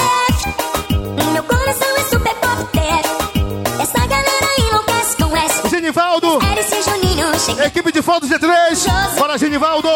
Meu 1.33 1.45
coração 1.45 1.97
é 1.97 2.05
super 2.05 2.35
pop 2.35 2.69
-tef. 2.77 3.81
Essa 3.81 4.07
galera 4.07 4.49
enlouquece 4.59 5.17
com 5.17 5.35
S. 5.35 5.69
Genivaldo. 5.71 6.39
Eres 6.45 6.85
Juninho. 6.85 7.41
Cheguei. 7.41 7.65
Equipe 7.65 7.91
de 7.91 8.03
fotos 8.03 8.29
G3. 8.29 9.17
Bora, 9.19 9.39
Genivaldo. 9.39 9.89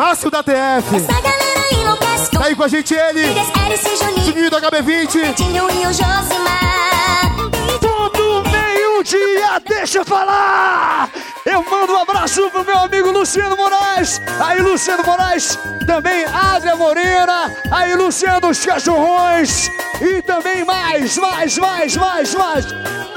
Márcio 0.00 0.30
da 0.30 0.42
TF. 0.42 0.96
Essa 0.96 1.12
galera 1.20 1.74
enlouquece 1.74 2.30
com 2.30 2.38
Tá 2.38 2.46
aí 2.46 2.56
com 2.56 2.62
a 2.62 2.68
gente 2.68 2.94
ele. 2.94 3.20
Juninho. 3.22 4.50
Do 4.50 4.56
HB20. 4.56 5.34
Tinho 5.34 5.70
e 5.70 5.86
o 5.86 5.92
Josimar. 5.92 7.36
Todo 7.78 8.42
meio-dia, 8.50 9.60
deixa 9.68 9.98
eu 9.98 10.04
falar! 10.06 11.10
Eu 11.44 11.62
mando 11.70 11.92
um 11.92 11.98
abraço 11.98 12.50
pro 12.50 12.64
meu 12.64 12.78
amigo 12.78 13.10
Luciano 13.10 13.54
Moraes. 13.58 14.22
Aí, 14.42 14.62
Luciano 14.62 15.04
Moraes, 15.04 15.58
também 15.86 16.24
Adria 16.24 16.76
Morena. 16.76 17.54
Aí, 17.70 17.94
Luciano 17.94 18.48
os 18.48 18.64
Cachorrões. 18.64 19.70
E 20.00 20.22
também 20.22 20.64
mais, 20.64 21.18
mais, 21.18 21.58
mais, 21.58 21.94
mais, 21.98 22.34
mais. 22.34 22.66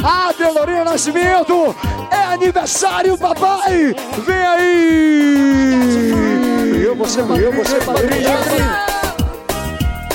Adria 0.03 0.51
Lorena 0.51 0.83
Nascimento. 0.83 1.73
É 2.11 2.33
aniversário, 2.33 3.17
papai. 3.17 3.95
Vem 4.25 4.47
aí. 4.47 6.22
Eu 6.93 6.97
vou 6.97 7.07
ser 7.07 7.23
padrinho, 7.23 7.47
eu 7.47 7.53
vou 7.53 7.65
ser 7.65 7.83
padrinho. 7.83 8.29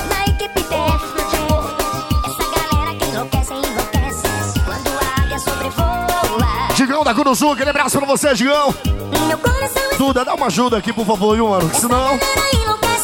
Na 0.08 0.22
equipe 0.26 0.62
TF. 0.62 1.18
Essa 2.24 2.44
galera 2.54 2.94
que 2.96 3.04
enlouquece, 3.04 3.52
enlouquece. 3.52 4.60
Quando 4.64 4.88
a 4.96 5.20
águia 5.20 5.38
sobrevoa. 5.40 6.74
Digão 6.76 7.02
da 7.02 7.12
Curuzu, 7.12 7.50
aquele 7.50 7.70
abraço 7.70 7.98
pra 7.98 8.06
você, 8.06 8.32
Digão. 8.32 8.72
Meu 9.26 9.38
coração 9.38 9.82
é 9.90 9.96
Duda, 9.96 10.24
dá 10.24 10.34
uma 10.34 10.46
ajuda 10.46 10.78
aqui, 10.78 10.92
por 10.92 11.04
favor, 11.04 11.34
viu, 11.34 11.48
mano? 11.48 11.68
Senão, 11.74 12.16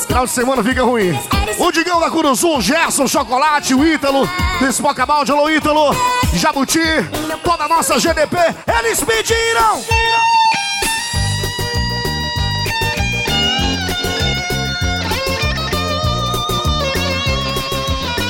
final 0.06 0.24
de 0.24 0.30
semana 0.30 0.62
fica 0.62 0.84
ruim. 0.84 1.18
O 1.58 1.72
Digão 1.72 1.98
da 1.98 2.08
Curuzu, 2.08 2.58
o 2.58 2.60
Gerson, 2.60 3.02
o 3.02 3.08
Chocolate, 3.08 3.74
o 3.74 3.84
Ítalo, 3.84 4.28
do 4.60 4.68
Spocabaldi, 4.68 5.32
alô 5.32 5.50
Ítalo, 5.50 5.90
Jabuti, 6.32 6.78
toda 7.42 7.64
a 7.64 7.68
nossa 7.68 7.98
GDP, 7.98 8.36
eles 8.78 9.02
pediram! 9.02 9.82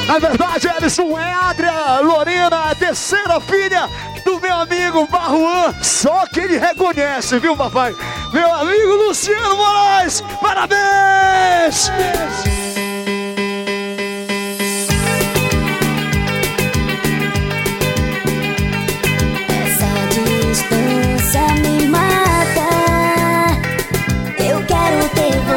Na 0.06 0.18
verdade, 0.18 0.68
Ellison 0.68 1.18
é 1.18 1.32
Adria 1.32 2.00
Lorena, 2.00 2.70
a 2.70 2.74
terceira 2.74 3.40
filha 3.40 3.88
do 4.24 4.38
meu 4.40 4.54
amigo 4.54 5.06
Barruan. 5.06 5.74
Só 5.82 6.26
que 6.26 6.40
ele 6.40 6.58
reconhece, 6.58 7.38
viu, 7.38 7.56
papai? 7.56 7.94
Meu 8.32 8.54
amigo 8.54 8.94
Luciano 9.06 9.56
Moraes, 9.56 10.22
parabéns! 10.40 11.90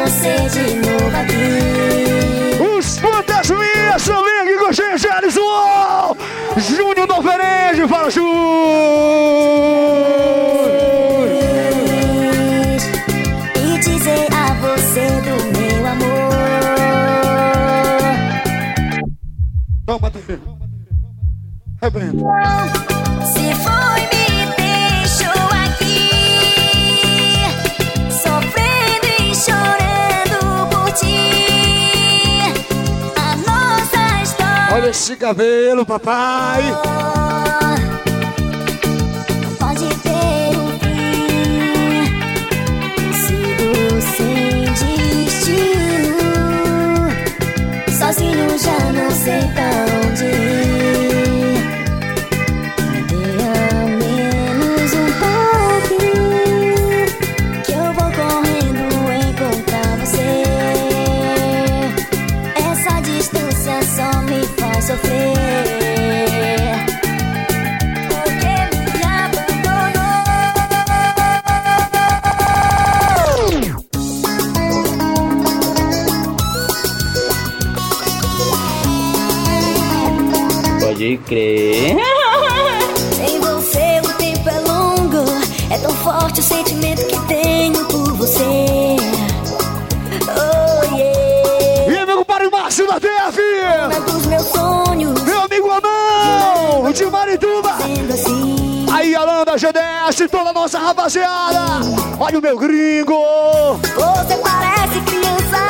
Você 0.08 0.48
de 0.48 0.74
novo 0.76 1.16
aqui. 1.16 1.97
Os 4.68 4.76
fantasminhas 4.76 4.76
também 4.76 4.76
aqui 4.76 4.76
com 4.76 4.76
a 4.76 4.76
gente, 4.88 5.06
Ellison! 5.06 6.16
Júnior 6.56 7.06
do 7.06 7.14
Alferende, 7.14 7.88
fala 7.88 8.08
E 13.56 13.78
dizer 13.78 14.28
a 14.32 14.52
você 14.54 15.06
do 15.22 15.36
meu 15.58 15.86
amor. 15.86 16.28
Toma, 19.86 20.10
TV. 20.10 20.38
Rebenta. 21.80 22.18
Se 22.74 22.87
esse 35.08 35.16
cabelo, 35.16 35.86
papai! 35.86 36.62
Pode 39.58 39.88
ter 40.02 40.58
um 40.58 40.68
fim. 40.80 42.12
Sigo 43.14 44.02
sem 44.02 44.64
destino. 45.24 46.18
Sozinho 47.98 48.58
já 48.58 48.78
não 48.92 49.10
sei 49.10 49.40
pra 49.54 49.70
onde 50.04 50.24
ir. 50.26 50.67
Sofrer. 64.88 65.66
Porque 68.08 68.54
me 68.72 69.04
abandonou. 69.04 70.22
Pode 80.80 81.18
crer. 81.26 82.07
Nossa 100.58 100.78
rapaziada! 100.80 101.80
Olha 102.18 102.38
o 102.38 102.42
meu 102.42 102.58
gringo! 102.58 103.78
Você 103.94 104.36
parece 104.38 105.00
criança 105.02 105.62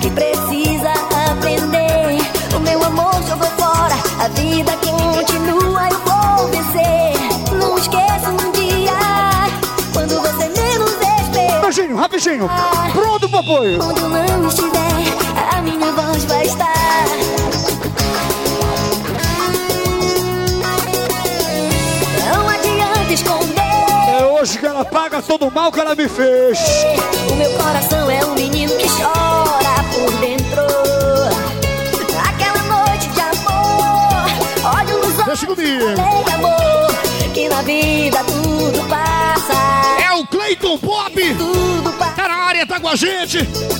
que 0.00 0.08
precisa 0.10 0.92
aprender. 1.32 2.18
O 2.54 2.60
meu 2.60 2.84
amor 2.84 3.20
jogou 3.28 3.48
fora, 3.58 3.96
a 4.24 4.28
vida 4.28 4.72
continua, 4.76 5.88
eu 5.90 5.98
vou 6.06 6.48
vencer. 6.48 7.12
Não 7.58 7.76
esqueça 7.76 8.30
um 8.30 8.52
dia, 8.52 8.92
quando 9.92 10.20
você 10.20 10.48
menos 10.48 10.92
espera. 10.92 11.60
Rapidinho, 11.60 11.96
rapidinho! 11.96 12.50
Pronto 12.92 13.28
pro 13.28 13.38
apoio! 13.40 13.78
Quando 13.80 14.08
não 14.08 14.48
estiver, 14.48 15.56
a 15.56 15.60
minha 15.60 15.92
voz 15.92 16.24
vai 16.24 16.46
estar. 16.46 16.87
Ela 24.78 24.84
paga 24.84 25.20
todo 25.20 25.48
o 25.48 25.50
mal 25.52 25.72
que 25.72 25.80
ela 25.80 25.94
me 25.94 26.08
fez! 26.08 26.58
O 27.28 27.34
meu 27.34 27.50
coração 27.50 28.08
é 28.08 28.24
um 28.24 28.34
menino 28.34 28.72
que 28.76 28.88
chora 28.88 29.82
por 29.92 30.12
dentro. 30.20 30.62
Aquela 32.28 32.62
noite 32.62 33.08
de 33.08 33.20
amor, 33.20 34.30
olha 34.64 34.94
nos 34.94 35.18
olhos. 35.18 35.40
Falei, 35.40 36.34
amor, 36.34 37.32
que 37.34 37.48
na 37.48 37.62
vida 37.62 38.22
tudo 38.24 38.88
passa. 38.88 39.54
É 40.00 40.12
o 40.12 40.24
Cleiton 40.28 40.78
Pop! 40.78 41.12
Tá 42.14 42.28
na 42.28 42.36
área, 42.36 42.64
tá 42.64 42.78
com 42.78 42.88
a 42.88 42.94
gente! 42.94 43.38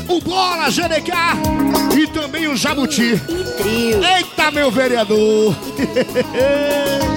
O 0.09 0.20
Bola 0.20 0.68
GDK 0.68 1.12
e 1.96 2.09
também 2.09 2.49
o 2.49 2.57
Jabuti. 2.57 3.20
Eita, 3.61 4.51
meu 4.51 4.68
vereador! 4.68 5.55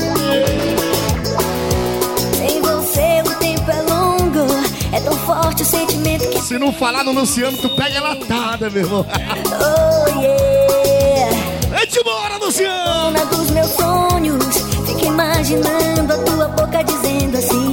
Se 6.52 6.60
não 6.60 6.74
falar 6.74 7.06
no 7.06 7.14
Luciano, 7.14 7.58
tu 7.58 7.70
pega 7.70 8.02
latada, 8.02 8.70
meu 8.70 8.84
irmão. 8.84 9.06
Oh 9.08 10.20
yeah. 10.20 11.34
Vem-te 11.70 11.98
embora, 11.98 12.36
Luciano! 12.40 13.14
Dona 13.14 13.26
dos 13.28 13.52
meus 13.52 13.70
sonhos, 13.72 14.58
fico 14.86 15.06
imaginando 15.06 16.12
a 16.12 16.18
tua 16.18 16.50
boca 16.50 16.84
dizendo 16.84 17.38
assim: 17.38 17.71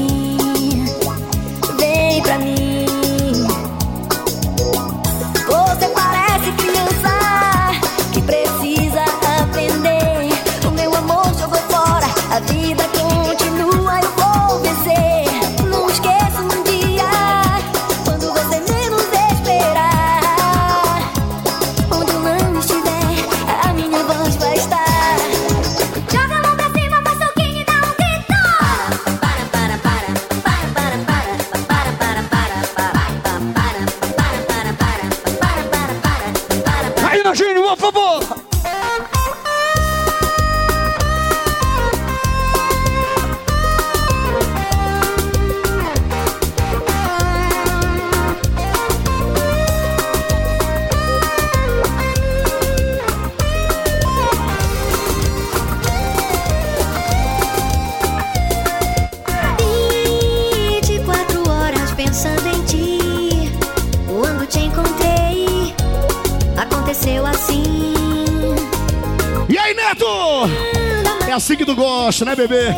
gosta, 72.09 72.25
né, 72.25 72.35
bebê? 72.35 72.75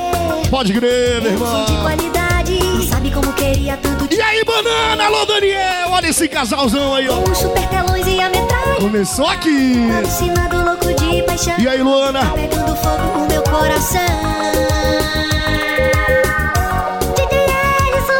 Pode 0.50 0.72
crer, 0.72 1.22
meu 1.22 1.32
irmão. 1.32 1.64
De 1.64 1.76
qualidade, 1.76 2.58
não 2.64 2.82
sabe 2.82 3.12
como 3.12 3.32
queria 3.32 3.76
tanto 3.76 4.12
E 4.12 4.20
aí, 4.20 4.42
banana, 4.44 5.04
alô, 5.04 5.24
Daniel. 5.24 5.90
Olha 5.90 6.08
esse 6.08 6.26
casalzão 6.26 6.96
aí, 6.96 7.08
ó. 7.08 7.20
os 7.20 7.38
super 7.38 7.64
telões 7.68 8.04
e 8.08 8.20
a 8.20 8.28
metralha. 8.28 8.80
Começou 8.80 9.28
aqui. 9.28 9.88
Alucinado, 9.96 10.64
louco 10.64 10.92
de 10.94 11.22
paixão. 11.22 11.54
E 11.60 11.68
aí, 11.68 11.80
Luana? 11.80 12.26
Tá 12.26 12.32
pegando 12.32 12.74
fogo 12.74 13.18
o 13.18 13.28
meu 13.28 13.42
coração. 13.44 14.00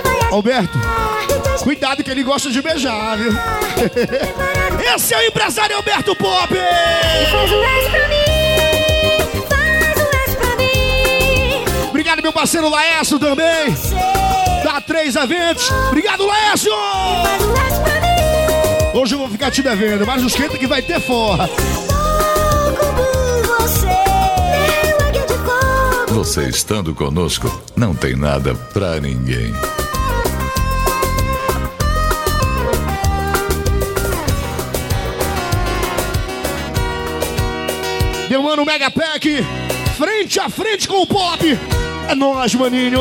Vai 0.05 0.31
Alberto, 0.31 0.79
cuidado 1.65 2.05
que 2.05 2.11
ele 2.11 2.23
gosta 2.23 2.51
de 2.51 2.63
beijar, 2.63 3.19
viu? 3.19 3.33
Esse 4.95 5.13
é 5.13 5.19
o 5.19 5.23
empresário 5.27 5.75
Alberto 5.75 6.15
Pop! 6.15 6.55
Faz 6.55 7.53
S 7.53 7.91
pra 7.91 8.09
mim, 8.09 8.20
Obrigado, 12.11 12.25
meu 12.25 12.33
parceiro 12.33 12.69
Laércio 12.69 13.21
também. 13.21 13.73
Da 14.65 14.81
3 14.81 15.15
Eventos. 15.15 15.71
Obrigado, 15.87 16.27
Laércio! 16.27 16.73
Hoje 18.93 19.15
eu 19.15 19.19
vou 19.21 19.29
ficar 19.29 19.53
te 19.53 19.63
devendo, 19.63 20.05
mas 20.05 20.21
não 20.21 20.27
esquenta 20.27 20.59
que 20.59 20.67
vai 20.67 20.83
ter 20.83 21.01
forra. 21.01 21.49
Você 26.09 26.49
estando 26.49 26.93
conosco, 26.97 27.63
não 27.77 27.95
tem 27.95 28.17
nada 28.17 28.57
pra 28.57 28.99
ninguém. 28.99 29.55
Meu 38.29 38.43
mano 38.43 38.65
Mega 38.65 38.91
Pack, 38.91 39.47
frente 39.97 40.41
a 40.41 40.49
frente 40.49 40.89
com 40.89 41.03
o 41.03 41.07
pop. 41.07 41.57
É 42.11 42.15
nóis, 42.15 42.55
maninho. 42.55 43.01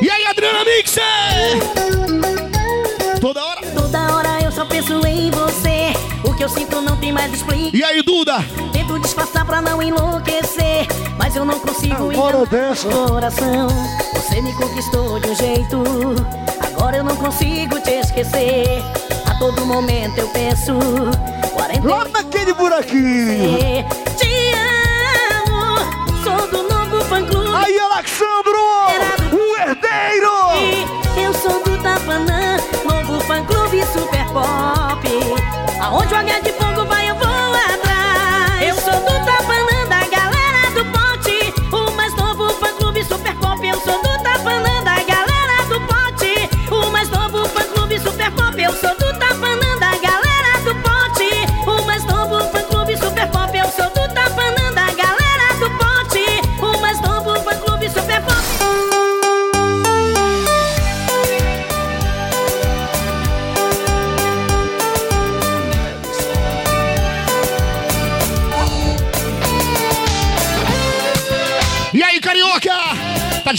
E 0.00 0.10
aí, 0.10 0.26
Adriana 0.26 0.64
Mixer? 0.64 1.02
Toda 3.20 3.44
hora. 3.44 3.60
Toda 3.74 4.14
hora 4.14 4.42
eu 4.42 4.52
só 4.52 4.64
penso 4.64 5.04
em 5.06 5.30
você. 5.30 5.92
O 6.24 6.34
que 6.34 6.44
eu 6.44 6.48
sinto 6.48 6.80
não 6.80 6.96
tem 6.96 7.12
mais 7.12 7.32
explicação. 7.32 7.70
E 7.72 7.84
aí, 7.84 8.02
Duda? 8.02 8.44
Tento 8.72 8.98
disfarçar 9.00 9.44
pra 9.44 9.60
não 9.60 9.82
enlouquecer, 9.82 10.86
mas 11.18 11.34
eu 11.36 11.44
não 11.44 11.58
consigo 11.58 12.10
Agora 12.10 12.46
dessa. 12.46 12.88
meu 12.88 13.06
coração. 13.06 13.68
Você 14.14 14.40
me 14.40 14.52
conquistou 14.54 15.18
de 15.20 15.30
um 15.30 15.34
jeito, 15.34 15.82
agora 16.60 16.98
eu 16.98 17.04
não 17.04 17.16
consigo 17.16 17.80
te 17.80 17.90
esquecer. 17.90 18.82
A 19.26 19.34
todo 19.38 19.64
momento 19.66 20.18
eu 20.18 20.28
penso, 20.28 20.74
40 20.74 21.37
Lá 21.84 22.04
naquele 22.08 22.52
buraquinho. 22.54 23.84
Te 24.16 24.52
amo, 25.46 25.76
sou 26.22 26.48
do 26.48 26.62
novo 26.68 27.04
fã. 27.04 27.18
Aí, 27.56 27.78
Alexandro, 27.78 28.67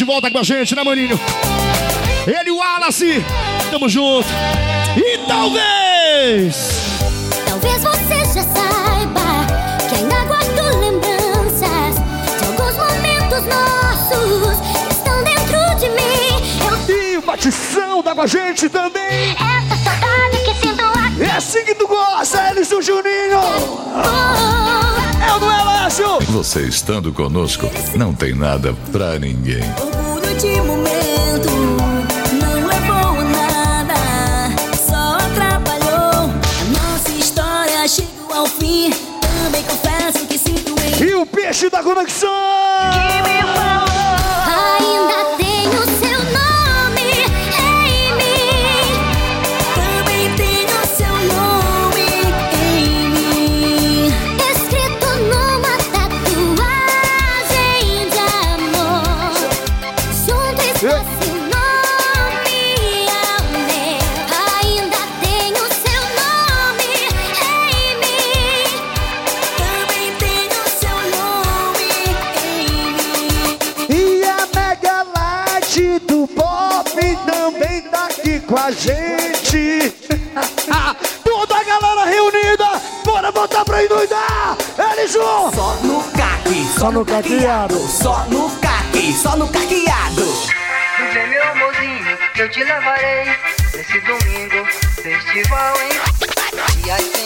volta 0.09 0.31
com 0.31 0.39
a 0.39 0.43
gente, 0.43 0.75
né, 0.75 0.83
maninho? 0.83 1.19
Ele 2.25 2.49
e 2.49 2.51
o 2.51 2.57
Wallace. 2.57 3.23
Tamo 3.69 3.87
junto. 3.87 4.27
E 4.97 5.19
talvez... 5.27 6.55
Talvez 7.45 7.83
você 7.83 8.17
já 8.33 8.43
saiba 8.43 9.45
que 9.87 9.95
ainda 9.95 10.23
guardo 10.25 10.79
lembranças 10.79 11.95
de 12.39 12.45
alguns 12.47 12.75
momentos 12.75 13.45
nossos 13.45 14.59
que 14.87 14.93
estão 14.95 15.23
dentro 15.23 15.75
de 15.79 15.89
mim. 15.89 16.89
Eu 16.89 16.95
E 16.95 17.17
o 17.17 17.21
Batição 17.21 18.01
tá 18.01 18.15
com 18.15 18.21
a 18.21 18.27
gente 18.27 18.67
também. 18.67 19.29
essa 19.33 19.77
saudade 19.83 20.37
que 20.43 20.55
sinto 20.55 20.85
aqui. 20.85 21.21
É 21.21 21.35
assim 21.37 21.63
que 21.63 21.75
tu 21.75 21.87
gosta, 21.87 22.51
Juninho. 22.81 23.33
É 23.33 23.37
o 23.37 23.99
Elácio. 23.99 24.38
Você 26.39 26.61
estando 26.61 27.11
conosco, 27.11 27.69
não 27.97 28.13
tem 28.13 28.33
nada 28.33 28.73
pra 28.93 29.19
ninguém. 29.19 29.61
Orgulho 29.77 30.37
de 30.37 30.61
momento 30.61 31.49
não 32.41 32.65
levou 32.65 33.19
a 33.19 33.23
nada, 33.25 34.55
só 34.87 35.17
atrapalhou. 35.17 36.31
A 36.31 36.93
nossa 36.93 37.11
história 37.11 37.85
chegou 37.89 38.33
ao 38.33 38.47
fim. 38.47 38.89
Também 39.43 39.63
confesso 39.63 40.25
que 40.27 40.37
sinto 40.37 40.73
em 40.81 41.09
E 41.09 41.13
o 41.13 41.25
peixe 41.25 41.69
da 41.69 41.83
conexão. 41.83 42.29
Ainda 42.29 43.78
com 78.49 78.57
a 78.57 78.71
gente. 78.71 79.93
Toda 81.23 81.55
a 81.55 81.63
galera 81.63 82.05
reunida, 82.05 82.81
bora 83.05 83.31
botar 83.31 83.63
pra 83.63 83.83
endoidar. 83.83 84.57
Elisson. 84.91 85.51
Só 85.53 85.75
no 85.83 86.03
caque, 86.11 86.67
Só 86.77 86.91
no 86.91 87.05
caqueado. 87.05 87.79
Só 87.87 88.25
no 88.25 88.49
caque, 88.59 89.13
só 89.13 89.37
no 89.37 89.47
caqueado. 89.47 90.25
Vem 91.13 91.29
meu 91.29 91.43
amorzinho, 91.43 92.17
que 92.33 92.41
eu 92.41 92.51
te 92.51 92.63
levarei 92.63 93.25
Nesse 93.73 93.99
domingo, 94.01 94.65
festival, 95.01 95.75
hein? 95.81 95.89
E 96.85 96.91
aí 96.91 97.18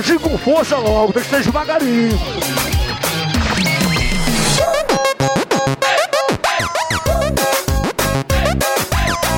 Fugir 0.00 0.18
com 0.18 0.38
força 0.38 0.78
logo, 0.78 1.12
tem 1.12 1.22
que 1.22 1.28
ser 1.28 1.42
devagarinho. 1.42 2.18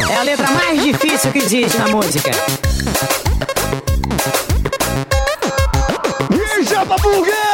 É 0.09 0.17
a 0.19 0.23
letra 0.23 0.49
mais 0.53 0.81
difícil 0.81 1.33
que 1.33 1.39
existe 1.39 1.79
na 1.79 1.89
música. 1.89 2.31
E 6.31 6.63
Japa 6.63 6.97
Burguês! 6.99 7.52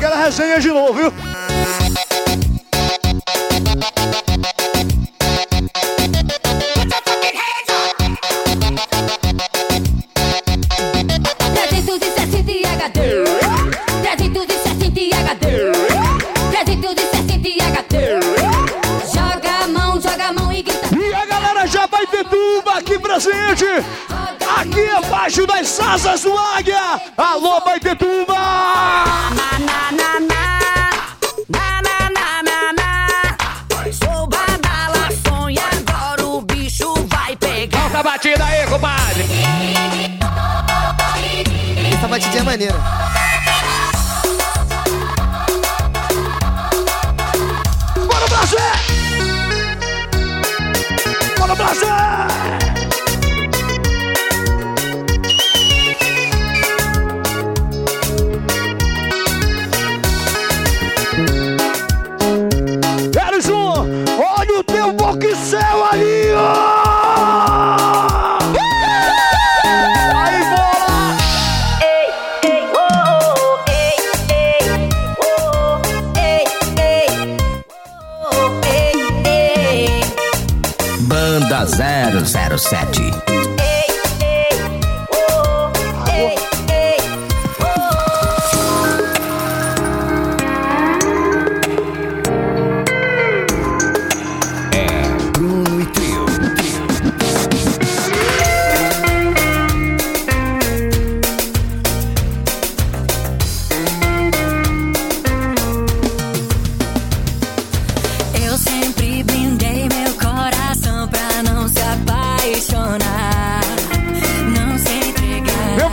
Aquela 0.00 0.16
resenha 0.16 0.58
de 0.58 0.68
novo, 0.68 0.94
viu? 0.94 1.12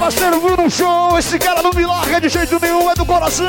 Parceiro 0.07 0.39
Bruno 0.39 0.71
Show, 0.71 1.19
esse 1.19 1.37
cara 1.37 1.61
não 1.61 1.71
me 1.71 1.85
larga 1.85 2.21
de 2.21 2.29
jeito 2.29 2.57
nenhum, 2.61 2.89
é 2.89 2.95
do 2.95 3.05
coração! 3.05 3.45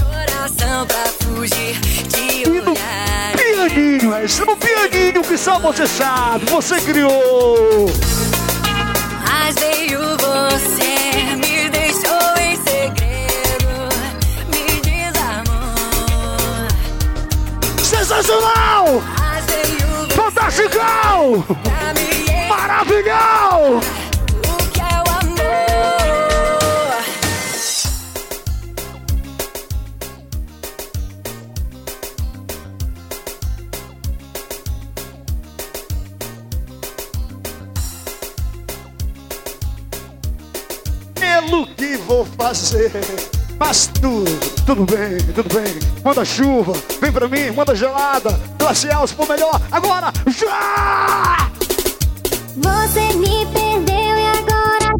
Coração 0.00 0.86
pra 0.86 1.04
fugir 1.20 1.78
de 2.08 2.48
olhar. 2.48 3.36
Pianinho, 3.36 4.14
é 4.14 4.24
esse 4.24 4.42
no 4.46 4.56
pianinho 4.56 5.22
que 5.22 5.36
só 5.36 5.58
você 5.58 5.86
sabe, 5.86 6.46
você 6.46 6.80
criou! 6.80 7.90
Mas 9.28 9.54
veio 9.56 10.00
você, 10.16 11.36
me 11.36 11.68
deixou 11.68 12.32
em 12.40 12.56
segredo, 12.64 13.90
me 14.48 14.80
desarmou. 14.80 15.76
Sensacional! 17.84 19.02
Fantastical! 20.16 21.44
pra 22.48 22.84
que 41.84 41.96
vou 41.98 42.24
fazer? 42.24 42.90
Mas 43.58 43.86
tudo, 43.86 44.30
tudo 44.64 44.86
bem, 44.86 45.18
tudo 45.34 45.54
bem. 45.54 45.74
Manda 46.02 46.24
chuva, 46.24 46.72
vem 47.00 47.12
pra 47.12 47.28
mim, 47.28 47.50
manda 47.50 47.74
gelada. 47.74 48.40
Glacial, 48.58 49.06
se 49.06 49.14
for 49.14 49.28
melhor. 49.28 49.60
Agora, 49.70 50.10
já! 50.26 51.50
Você 52.56 53.12
me 53.16 53.46
perdeu 53.46 54.16
e 54.16 54.26
agora. 54.38 54.94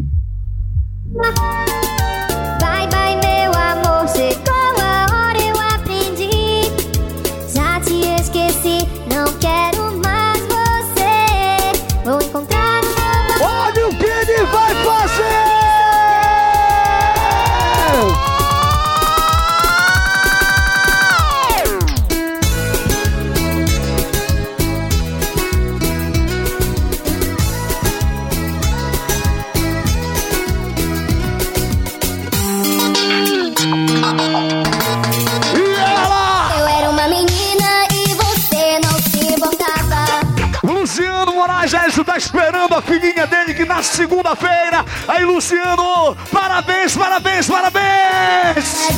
Nasce 43.65 43.97
segunda-feira. 43.97 44.85
Aí, 45.07 45.23
Luciano, 45.23 46.15
parabéns, 46.31 46.95
parabéns, 46.95 47.47
parabéns! 47.47 48.89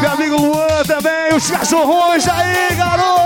Meu 0.00 0.10
amigo 0.10 0.36
Luan 0.36 0.82
também, 0.86 1.34
os 1.34 1.50
cachorrões 1.50 2.26
aí, 2.28 2.74
garoto! 2.76 3.24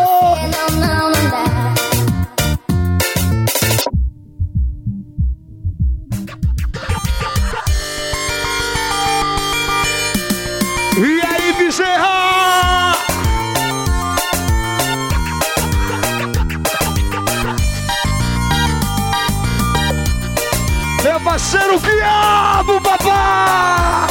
Parceiro 21.29 21.79
Quiabo, 21.79 22.81
papai! 22.81 24.09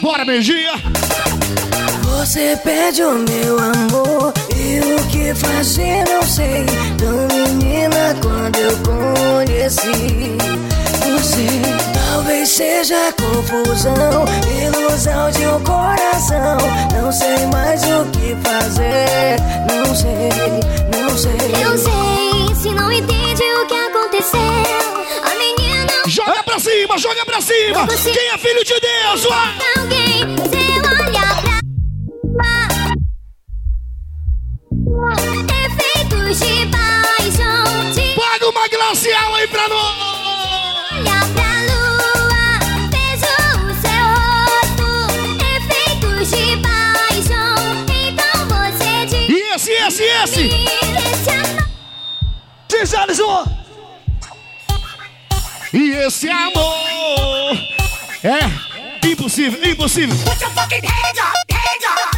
Bora, 0.00 0.24
beijinha! 0.24 0.74
Você 2.02 2.56
pede 2.62 3.02
o 3.02 3.18
meu 3.18 3.58
amor 3.58 4.32
e 4.54 4.78
o 4.80 5.06
que 5.08 5.34
fazer 5.34 6.04
não 6.08 6.22
sei. 6.22 6.64
Tão 6.96 7.26
menina 7.26 8.14
quando 8.22 8.56
eu 8.58 8.76
conheci 8.78 10.36
você. 11.18 11.48
Talvez 12.12 12.48
seja 12.48 13.12
confusão, 13.20 14.24
ilusão 14.64 15.30
de 15.32 15.46
um 15.46 15.60
coração. 15.64 16.58
Não 16.94 17.10
sei 17.10 17.46
mais 17.46 17.82
o 17.82 18.04
que 18.12 18.36
fazer. 18.48 19.36
Não 19.68 19.94
sei, 19.96 20.30
não 20.96 21.18
sei. 21.18 21.64
Eu 21.64 21.76
sei, 21.76 22.54
se 22.54 22.70
não 22.70 22.92
entende 22.92 23.42
o 23.42 23.66
que 23.66 23.74
aconteceu 23.74 25.01
pra 26.52 26.60
cima, 26.60 26.98
joga 26.98 27.24
pra 27.24 27.40
cima. 27.40 27.86
Quem 27.86 28.28
é 28.28 28.36
filho 28.36 28.62
de 28.64 28.78
Deus? 28.78 29.24
Vai. 29.24 29.56
Alguém, 29.78 30.18
seu 30.50 30.82
olhar 31.06 31.42
pra. 31.42 31.60
Efeitos 35.64 36.38
de 36.40 36.66
paixão. 36.66 37.92
De... 37.92 38.14
Paga 38.14 38.48
uma 38.50 38.68
glacial 38.68 39.34
aí 39.34 39.48
pra 39.48 39.68
nós. 39.68 40.12
Esse, 49.54 49.70
esse, 49.70 50.02
esse! 50.02 50.50
Diz, 52.68 52.94
Alisson! 52.94 53.61
E 55.74 55.90
esse 55.90 56.28
amor 56.28 57.56
é 58.22 59.08
impossível, 59.08 59.64
impossível. 59.64 60.14
Put 60.18 60.38
your 60.42 60.50
fucking 60.50 60.84
hands 60.84 61.18
up, 61.18 61.50
hands 61.50 61.84
up. 61.86 62.11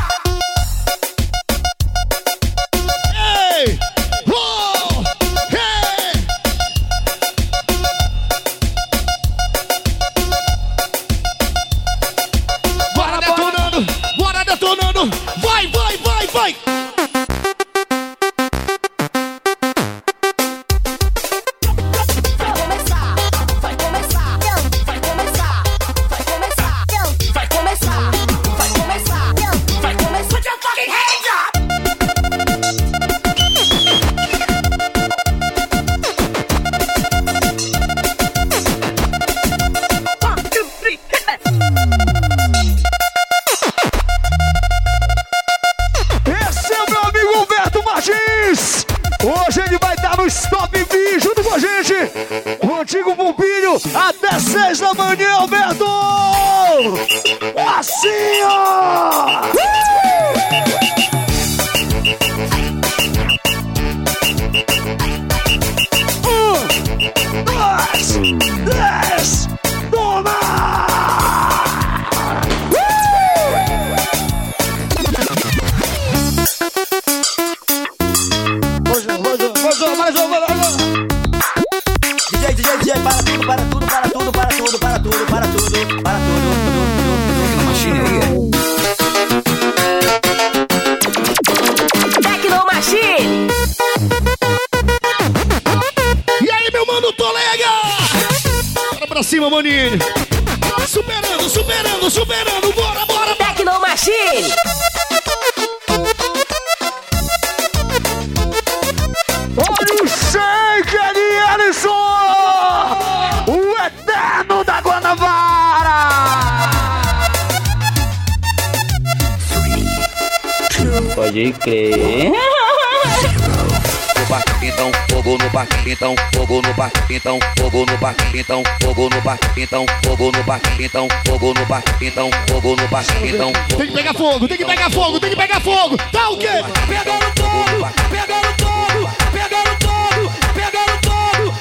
Então 128.34 128.62
fogo 128.82 129.08
no 129.08 129.22
parque, 129.22 129.62
então 129.62 129.86
fogo 130.04 130.30
no 130.30 130.44
parque, 130.44 130.84
então 130.84 131.08
fogo 131.26 131.54
no 131.54 131.66
parque, 131.66 132.06
então 132.06 132.28
fogo 132.48 132.76
no 132.76 132.88
parque, 132.88 133.28
então 133.28 133.52
Tem 133.76 133.86
que 133.86 133.92
pegar 133.92 134.12
fogo, 134.12 134.48
tem 134.48 134.58
que 134.58 134.64
pegar 134.64 134.90
fogo, 134.90 135.20
tem 135.20 135.30
que 135.30 135.36
pegar 135.36 135.60
fogo. 135.60 135.96
Tá 136.12 136.28
o 136.28 136.36
quê? 136.36 136.48
Pegando 136.86 137.34
todo, 137.34 137.92
pegando 138.10 138.56
todo, 138.58 139.10
pegando 139.32 139.78
todo, 139.78 140.32
pegando 140.54 141.00
todo. 141.00 141.54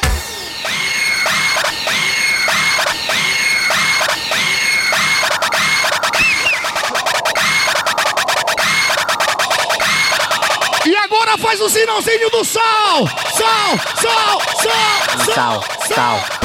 E 10.85 10.95
agora 10.97 11.37
faz 11.37 11.61
o 11.61 11.69
sinalzinho 11.69 12.29
do 12.29 12.43
sal. 12.43 13.07
Sal, 13.33 13.79
sal, 13.95 14.41
sal, 14.61 15.03
Sal, 15.25 15.33
sal, 15.33 15.63
sal, 15.95 16.19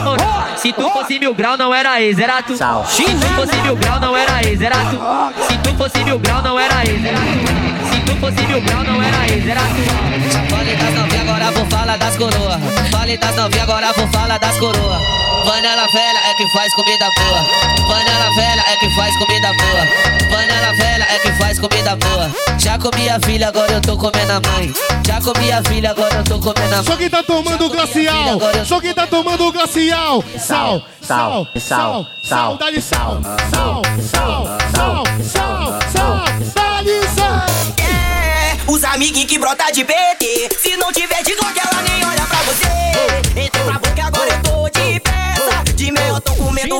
moral. 0.00 0.44
Se 0.56 0.72
tu 0.72 0.90
fosse 0.90 1.18
mil 1.18 1.34
grau, 1.34 1.56
não 1.56 1.74
era 1.74 2.00
ex, 2.02 2.18
era 2.18 2.42
tu. 2.42 2.56
Se 2.56 3.04
tu 3.04 3.26
fosse 3.36 3.56
mil 3.62 3.76
grau, 3.76 4.00
não 4.00 4.16
era 4.16 4.42
ex, 4.42 4.60
era 4.60 4.76
tu. 4.76 5.44
Se 5.44 5.58
tu 5.58 5.74
fosse 5.76 6.04
mil 6.04 6.18
grau, 6.18 6.42
não 6.42 6.58
era 6.58 6.82
ex, 6.84 7.04
era 7.04 7.18
tu. 7.18 7.94
Se 7.94 8.00
tu 8.00 8.16
fosse 8.16 8.46
mil 8.46 8.60
grau, 8.60 8.84
não 8.84 9.02
era 9.02 9.26
ex, 9.32 9.48
era 9.48 9.60
tu. 9.60 10.50
Falei 10.50 10.76
das 10.76 10.94
novinhas, 10.94 11.28
agora 11.28 11.50
vou 11.52 11.66
falar 11.66 11.96
das 11.96 12.16
coroa. 12.16 12.58
Falei 12.90 13.16
das 13.16 13.36
novinhas, 13.36 13.68
agora 13.68 13.92
vou 13.92 14.08
falar 14.08 14.38
das 14.38 14.56
coroa. 14.58 15.27
Panela 15.48 15.86
velha 15.86 16.18
é 16.26 16.34
que 16.34 16.46
faz 16.50 16.74
comida 16.74 17.10
boa. 17.16 17.42
Panela 17.88 18.30
velha 18.34 18.62
é 18.70 18.76
que 18.76 18.94
faz 18.94 19.16
comida 19.16 19.48
boa. 19.54 20.30
Panela 20.30 20.74
velha 20.74 21.06
é 21.08 21.18
que 21.20 21.32
faz 21.38 21.58
comida 21.58 21.96
boa. 21.96 22.30
Já 22.58 22.78
comi 22.78 23.08
a 23.08 23.18
filha, 23.18 23.48
agora 23.48 23.72
eu 23.72 23.80
tô 23.80 23.96
comendo 23.96 24.30
a 24.30 24.40
mãe. 24.40 24.70
Já 25.06 25.22
comi 25.22 25.50
a 25.50 25.62
filha, 25.62 25.90
agora 25.92 26.16
eu 26.16 26.24
tô 26.24 26.38
comendo 26.38 26.74
a 26.74 26.76
mãe. 26.76 26.84
Só 26.84 26.96
quem 26.98 27.08
tá 27.08 27.22
tomando 27.22 27.64
o 27.64 27.70
glacial. 27.70 28.38
Só 28.66 28.78
quem 28.78 28.92
tá 28.92 29.06
tomando 29.06 29.46
o 29.46 29.50
glacial. 29.52 30.22
Sal, 30.38 30.82
sal, 31.00 31.46
sal, 31.56 32.06
sal, 32.22 32.58
dá-lhe 32.58 32.82
sal. 32.82 33.18
Sal, 33.50 33.82
sal, 34.02 34.44
sal, 34.74 35.04
sal, 35.32 35.78
sal, 35.90 36.24
dá-lhe 36.54 37.08
sal. 37.16 37.46
É, 37.80 38.70
os 38.70 38.84
amiguinhos 38.84 39.30
que 39.30 39.38
brota 39.38 39.72
de 39.72 39.82
PT. 39.82 40.50
Se 40.60 40.76
não 40.76 40.92
tiver 40.92 41.22
de 41.22 41.34
Glock, 41.36 41.58
ela 41.58 41.77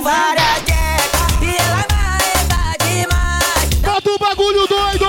várias 0.09 0.63
quecas. 0.65 1.43
E 1.43 1.57
ela 1.57 1.85
vai, 1.91 2.77
demais. 2.81 3.75
Bota 3.83 4.11
o 4.11 4.19
bagulho 4.19 4.67
doido. 4.67 5.07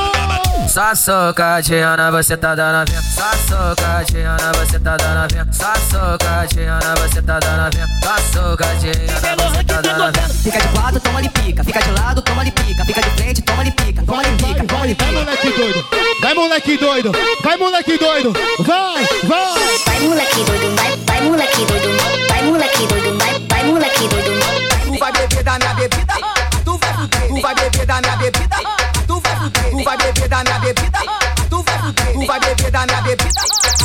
Só 0.67 0.93
socadinha, 0.93 2.11
você 2.11 2.37
tá 2.37 2.53
dando 2.53 2.75
a 2.75 2.85
vinha. 2.85 3.01
Só 3.01 3.31
socadinha, 3.47 4.37
você 4.55 4.79
tá 4.79 4.97
dando 4.97 5.17
a 5.17 5.27
vinha. 5.27 5.47
Só 5.51 5.73
socadinha, 5.89 6.79
você 6.97 7.21
tá 7.21 7.39
dando 7.39 7.61
a 7.61 7.69
vinha. 7.69 7.87
Só 8.03 8.17
socadinha, 8.33 8.93
você 8.93 9.63
tá 9.63 9.81
dando 9.81 10.03
a 10.03 10.11
vinha. 10.11 10.29
Fica 10.29 10.59
de 10.59 10.67
quatro, 10.67 10.99
toma 10.99 11.19
ali 11.19 11.29
pica. 11.29 11.63
Fica 11.63 11.81
de 11.81 11.91
lado, 11.91 12.21
toma 12.21 12.41
ali 12.41 12.51
pica. 12.51 12.85
Fica 12.85 13.01
de 13.01 13.09
frente, 13.11 13.41
toma 13.41 13.61
ali 13.61 13.71
pica. 13.71 14.03
Toma 14.05 14.21
ali 14.21 14.35
pica, 14.37 14.63
toma 14.65 14.83
ali 14.83 14.97
Vai, 14.99 15.13
moleque 15.13 15.57
doido. 15.57 15.85
Vai, 16.21 16.33
moleque 16.35 16.77
doido. 16.77 17.11
Vai, 17.43 17.57
moleque 17.57 17.97
doido. 17.97 18.33
Vai, 18.59 19.07
vai. 19.23 19.79
Vai 19.85 19.99
moleque 20.01 20.43
doido, 20.43 20.75
vai, 20.75 20.97
vai 21.07 21.21
moleque 21.21 21.65
doido, 21.65 22.18
vai 27.49 27.55
beber 27.55 27.85
da 27.85 28.01
minha 28.01 28.15
bebida, 28.17 28.57
tu 29.07 29.19
vai 29.21 29.35
fuder. 29.37 29.71
Tu 29.71 29.83
vai 29.83 29.97
beber 29.97 30.27
da 30.27 30.43
minha 30.43 30.59
bebida, 30.59 30.99
tu 31.49 31.63
vai 31.63 31.79
fuder. 31.79 32.13
Tu 32.13 32.25
vai 32.27 32.39
beber 32.39 32.71
da 32.71 32.85
minha 32.85 33.01
bebida, 33.01 33.41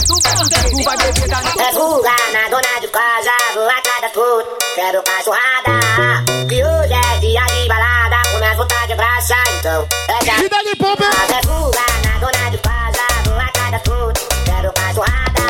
tu 0.07 0.21
vai 0.23 0.37
fuder. 0.37 0.71
Tu 0.71 0.85
vai 0.85 0.97
beber 0.99 1.29
da 1.29 1.41
minha 1.41 1.69
É 1.69 1.73
fuga 1.73 2.17
na 2.33 2.49
dona 2.51 2.81
de 2.81 2.89
casa, 2.89 3.31
vou 3.55 3.71
atrás 3.71 4.01
da 4.03 4.09
puta, 4.11 4.65
quero 4.75 5.03
cachorrada. 5.03 6.25
Que 6.49 6.63
hoje 6.63 6.93
é 6.93 7.19
dia 7.21 7.47
de 7.47 7.69
balada, 7.69 8.29
começa 8.33 8.53
a 8.53 8.57
botar 8.57 8.87
de 8.87 8.95
braça, 8.97 9.35
então 9.59 9.89
é 10.09 10.25
já. 10.25 10.45
E 10.45 10.49
dá-lhe 10.49 10.77
pompa. 10.77 11.05
É 11.05 11.47
fuga 11.47 11.87
na 12.05 12.19
dona 12.19 12.51
de 12.51 12.59
casa, 12.59 13.07
vou 13.25 13.41
atrás 13.41 13.71
da 13.71 13.79
puta, 13.79 14.21
quero 14.45 14.73
cachorrada. 14.75 15.41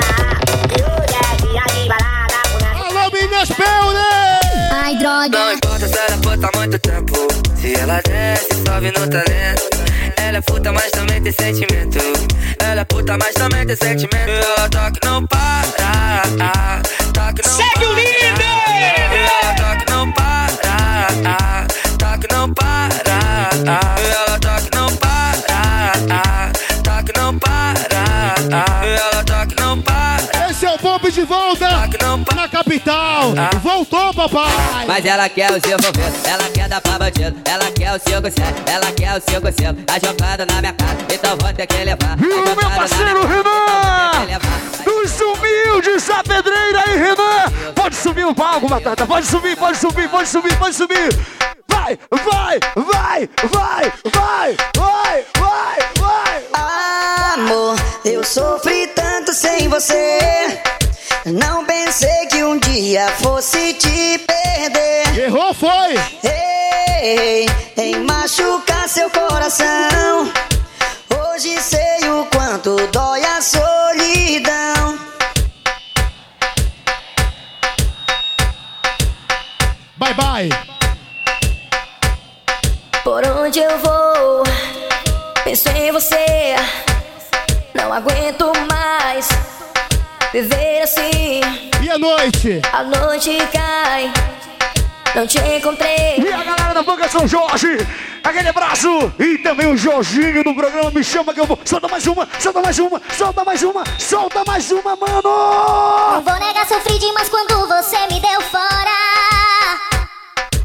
Que 0.69 0.83
hoje 0.83 1.17
é 1.19 1.37
dia 1.43 1.63
de 1.75 1.89
balada, 1.89 2.39
começa 2.53 2.97
Alô, 2.97 3.11
meninas 3.11 3.49
Pel, 3.49 3.93
né? 3.93 4.35
Não 5.31 5.53
importa 5.53 5.89
se 5.89 5.99
ela 5.99 6.17
puta 6.19 6.47
há 6.47 6.59
muito 6.59 6.79
tempo. 6.79 7.14
Se 7.65 7.73
ela 7.81 7.99
desce, 8.03 8.47
sobe 8.67 8.89
no 8.89 9.09
talento. 9.09 9.71
Ela 10.19 10.37
é 10.37 10.41
puta, 10.43 10.71
mas 10.71 10.91
também 10.91 11.23
tem 11.23 11.33
sentimento. 11.33 11.99
Ela 12.59 12.83
é 12.83 12.85
puta, 12.85 13.17
mas 13.17 13.33
também 13.33 13.67
tem 13.67 13.75
sentimento. 13.75 14.29
Ela 14.29 14.69
toca 14.69 15.01
não 15.03 15.27
para. 15.27 16.83
Toca 17.15 17.43
não 17.43 17.57
Segue 17.57 17.87
o 17.87 17.93
líder! 17.95 18.35
Ela 19.17 19.55
toca 19.55 19.91
não 19.91 20.13
para. 20.13 21.67
Toca 21.99 22.37
não 22.37 22.53
para. 22.53 22.91
Ela 23.97 24.39
toca 24.39 24.69
não 24.75 24.97
para. 24.97 26.53
Toca 26.83 27.13
não 27.19 27.39
para. 27.39 28.85
Ela 28.85 29.25
toca 29.25 29.63
não 29.63 29.81
para. 29.81 30.24
Esse 30.55 30.67
é 30.67 30.71
o 30.71 30.79
Pop 30.79 31.11
de 31.11 31.23
volta 31.25 31.69
na 32.33 32.49
capital. 32.49 33.35
Voltou, 33.61 34.15
papai. 34.15 34.87
Mas 34.87 35.05
ela 35.05 35.29
quer 35.29 35.51
o 35.51 35.61
seu 35.61 35.77
envolvido, 35.77 36.29
ela 36.29 36.49
quer 36.49 36.69
dar 36.69 36.81
pra 36.81 36.97
bandido, 36.97 37.37
ela 37.45 37.73
quer 37.73 37.93
o 37.93 37.99
57, 37.99 38.63
ela 38.65 38.93
quer 38.93 39.19
o 39.19 39.21
55, 39.33 39.83
tá 39.83 39.95
jogando 39.95 40.49
na 40.49 40.61
minha 40.61 40.73
cara, 40.73 40.97
então 41.13 41.37
vou 41.41 41.53
ter 41.53 41.67
que 41.67 41.77
levar. 41.79 42.17
E 42.21 42.27
o 42.27 42.57
meu 42.57 42.71
parceiro 42.71 43.27
Renan! 43.27 44.27
Dos 44.85 45.21
humildes 45.21 46.07
da 46.07 46.23
pedreira 46.23 46.85
aí, 46.87 46.99
Renan! 46.99 47.73
Pode 47.75 47.97
subir 47.97 48.25
o 48.25 48.33
palco, 48.33 48.69
Batata, 48.69 49.05
pode 49.09 49.27
subir, 49.27 49.57
pode 49.57 49.77
subir, 49.77 50.09
pode 50.09 50.29
subir, 50.29 50.57
pode 50.57 50.77
subir! 50.77 51.19
Vai, 51.69 51.99
vai, 52.13 52.61
vai, 52.77 53.29
vai, 53.51 53.93
vai, 54.15 54.57
vai, 54.77 55.25
vai, 55.37 56.43
vai! 56.53 57.35
Amor, 57.35 57.77
eu 58.05 58.23
sofri 58.23 58.87
tanto 58.95 59.14
sem 59.35 59.69
você. 59.69 60.19
Não 61.27 61.65
pensei 61.65 62.27
que 62.27 62.45
um 62.45 62.57
dia 62.57 63.09
fosse 63.21 63.75
te 63.75 64.19
perder. 64.19 65.25
Errou, 65.25 65.53
foi! 65.53 65.95
Ei, 67.03 67.47
em 67.77 67.97
machucar 68.05 68.89
seu 68.89 69.11
coração. 69.11 70.33
Hoje 71.11 71.61
sei 71.61 72.09
o 72.09 72.25
quanto 72.27 72.77
dói 72.93 73.25
a 73.25 73.41
solidão. 73.43 74.99
Bye, 79.97 80.15
bye. 80.15 80.49
Por 83.03 83.27
onde 83.27 83.59
eu 83.59 83.79
vou, 83.79 84.45
penso 85.43 85.69
em 85.71 85.91
você. 85.91 86.55
Não 87.85 87.93
aguento 87.93 88.51
mais 88.67 89.29
viver 90.33 90.81
assim. 90.81 91.43
E 91.83 91.91
a 91.91 91.99
noite? 91.99 92.63
A 92.73 92.83
noite 92.83 93.37
cai, 93.53 94.11
não 95.15 95.27
te 95.27 95.39
encontrei. 95.39 96.17
E 96.17 96.33
a 96.33 96.43
galera 96.43 96.73
da 96.73 96.83
Banca 96.83 97.07
São 97.11 97.29
Jorge, 97.29 97.77
aquele 98.25 98.49
abraço! 98.49 98.89
E 99.19 99.37
também 99.37 99.71
o 99.71 99.77
Jorginho 99.77 100.43
do 100.43 100.55
programa 100.55 100.91
Me 100.91 101.05
Chama 101.05 101.35
que 101.35 101.41
eu 101.41 101.45
vou. 101.45 101.59
Solta 101.63 101.87
mais 101.87 102.07
uma, 102.07 102.27
solta 102.41 102.63
mais 102.63 102.79
uma, 102.79 103.03
solta 103.19 103.45
mais 103.45 103.63
uma, 103.63 103.85
solta 103.99 104.45
mais 104.47 104.73
uma, 104.73 104.97
mano! 104.97 106.15
Não 106.15 106.23
vou 106.23 106.39
negar, 106.41 106.67
sofri 106.67 106.99
demais 106.99 107.29
quando 107.29 107.69
você 107.69 107.99
me 108.11 108.19
deu 108.19 108.41
fora. 108.51 108.95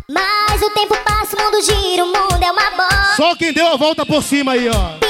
Mas 0.10 0.62
o 0.62 0.70
tempo 0.70 0.96
passa, 1.04 1.36
o 1.36 1.44
mundo 1.44 1.62
gira, 1.62 2.06
o 2.06 2.08
mundo 2.08 2.42
é 2.42 2.50
uma 2.50 2.72
bola. 2.72 3.16
Só 3.18 3.36
quem 3.36 3.52
deu 3.52 3.68
a 3.68 3.76
volta 3.76 4.06
por 4.06 4.24
cima 4.24 4.54
aí, 4.54 4.70
ó. 4.70 5.10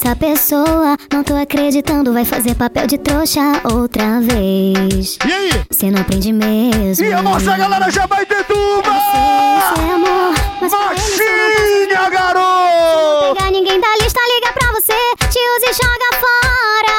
Essa 0.00 0.14
pessoa, 0.14 0.96
não 1.12 1.24
tô 1.24 1.34
acreditando, 1.34 2.12
vai 2.12 2.24
fazer 2.24 2.54
papel 2.54 2.86
de 2.86 2.96
trouxa 2.98 3.40
outra 3.64 4.20
vez. 4.20 5.18
E 5.26 5.32
aí? 5.32 5.50
Você 5.68 5.90
não 5.90 6.00
aprende 6.00 6.32
mesmo. 6.32 7.04
E 7.04 7.12
a 7.12 7.20
nossa 7.20 7.56
galera 7.56 7.90
já 7.90 8.06
vai 8.06 8.24
ter 8.24 8.44
tuba! 8.44 8.88
Isso 8.88 9.80
é 9.80 9.98
não 9.98 10.28
Machinha, 10.70 12.10
garoto! 12.10 13.34
pegar 13.34 13.50
ninguém 13.50 13.80
da 13.80 13.88
lista, 14.00 14.20
liga 14.36 14.52
pra 14.52 14.70
você, 14.72 14.92
te 15.30 15.38
usa 15.56 15.66
e 15.66 15.74
joga 15.74 16.10
fora. 16.20 16.96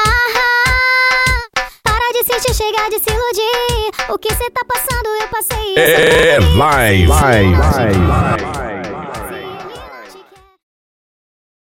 Para 1.82 2.12
de 2.12 2.24
sentir, 2.24 2.54
chega 2.54 2.90
de 2.90 2.98
se 2.98 3.10
iludir. 3.10 4.12
O 4.12 4.18
que 4.18 4.34
cê 4.34 4.50
tá 4.50 4.62
passando, 4.68 5.08
eu 5.22 5.28
passei. 5.28 5.74
É, 5.78 6.38
vai, 6.54 7.06
vai, 7.06 7.50
vai, 7.54 7.92
vai. 7.92 8.60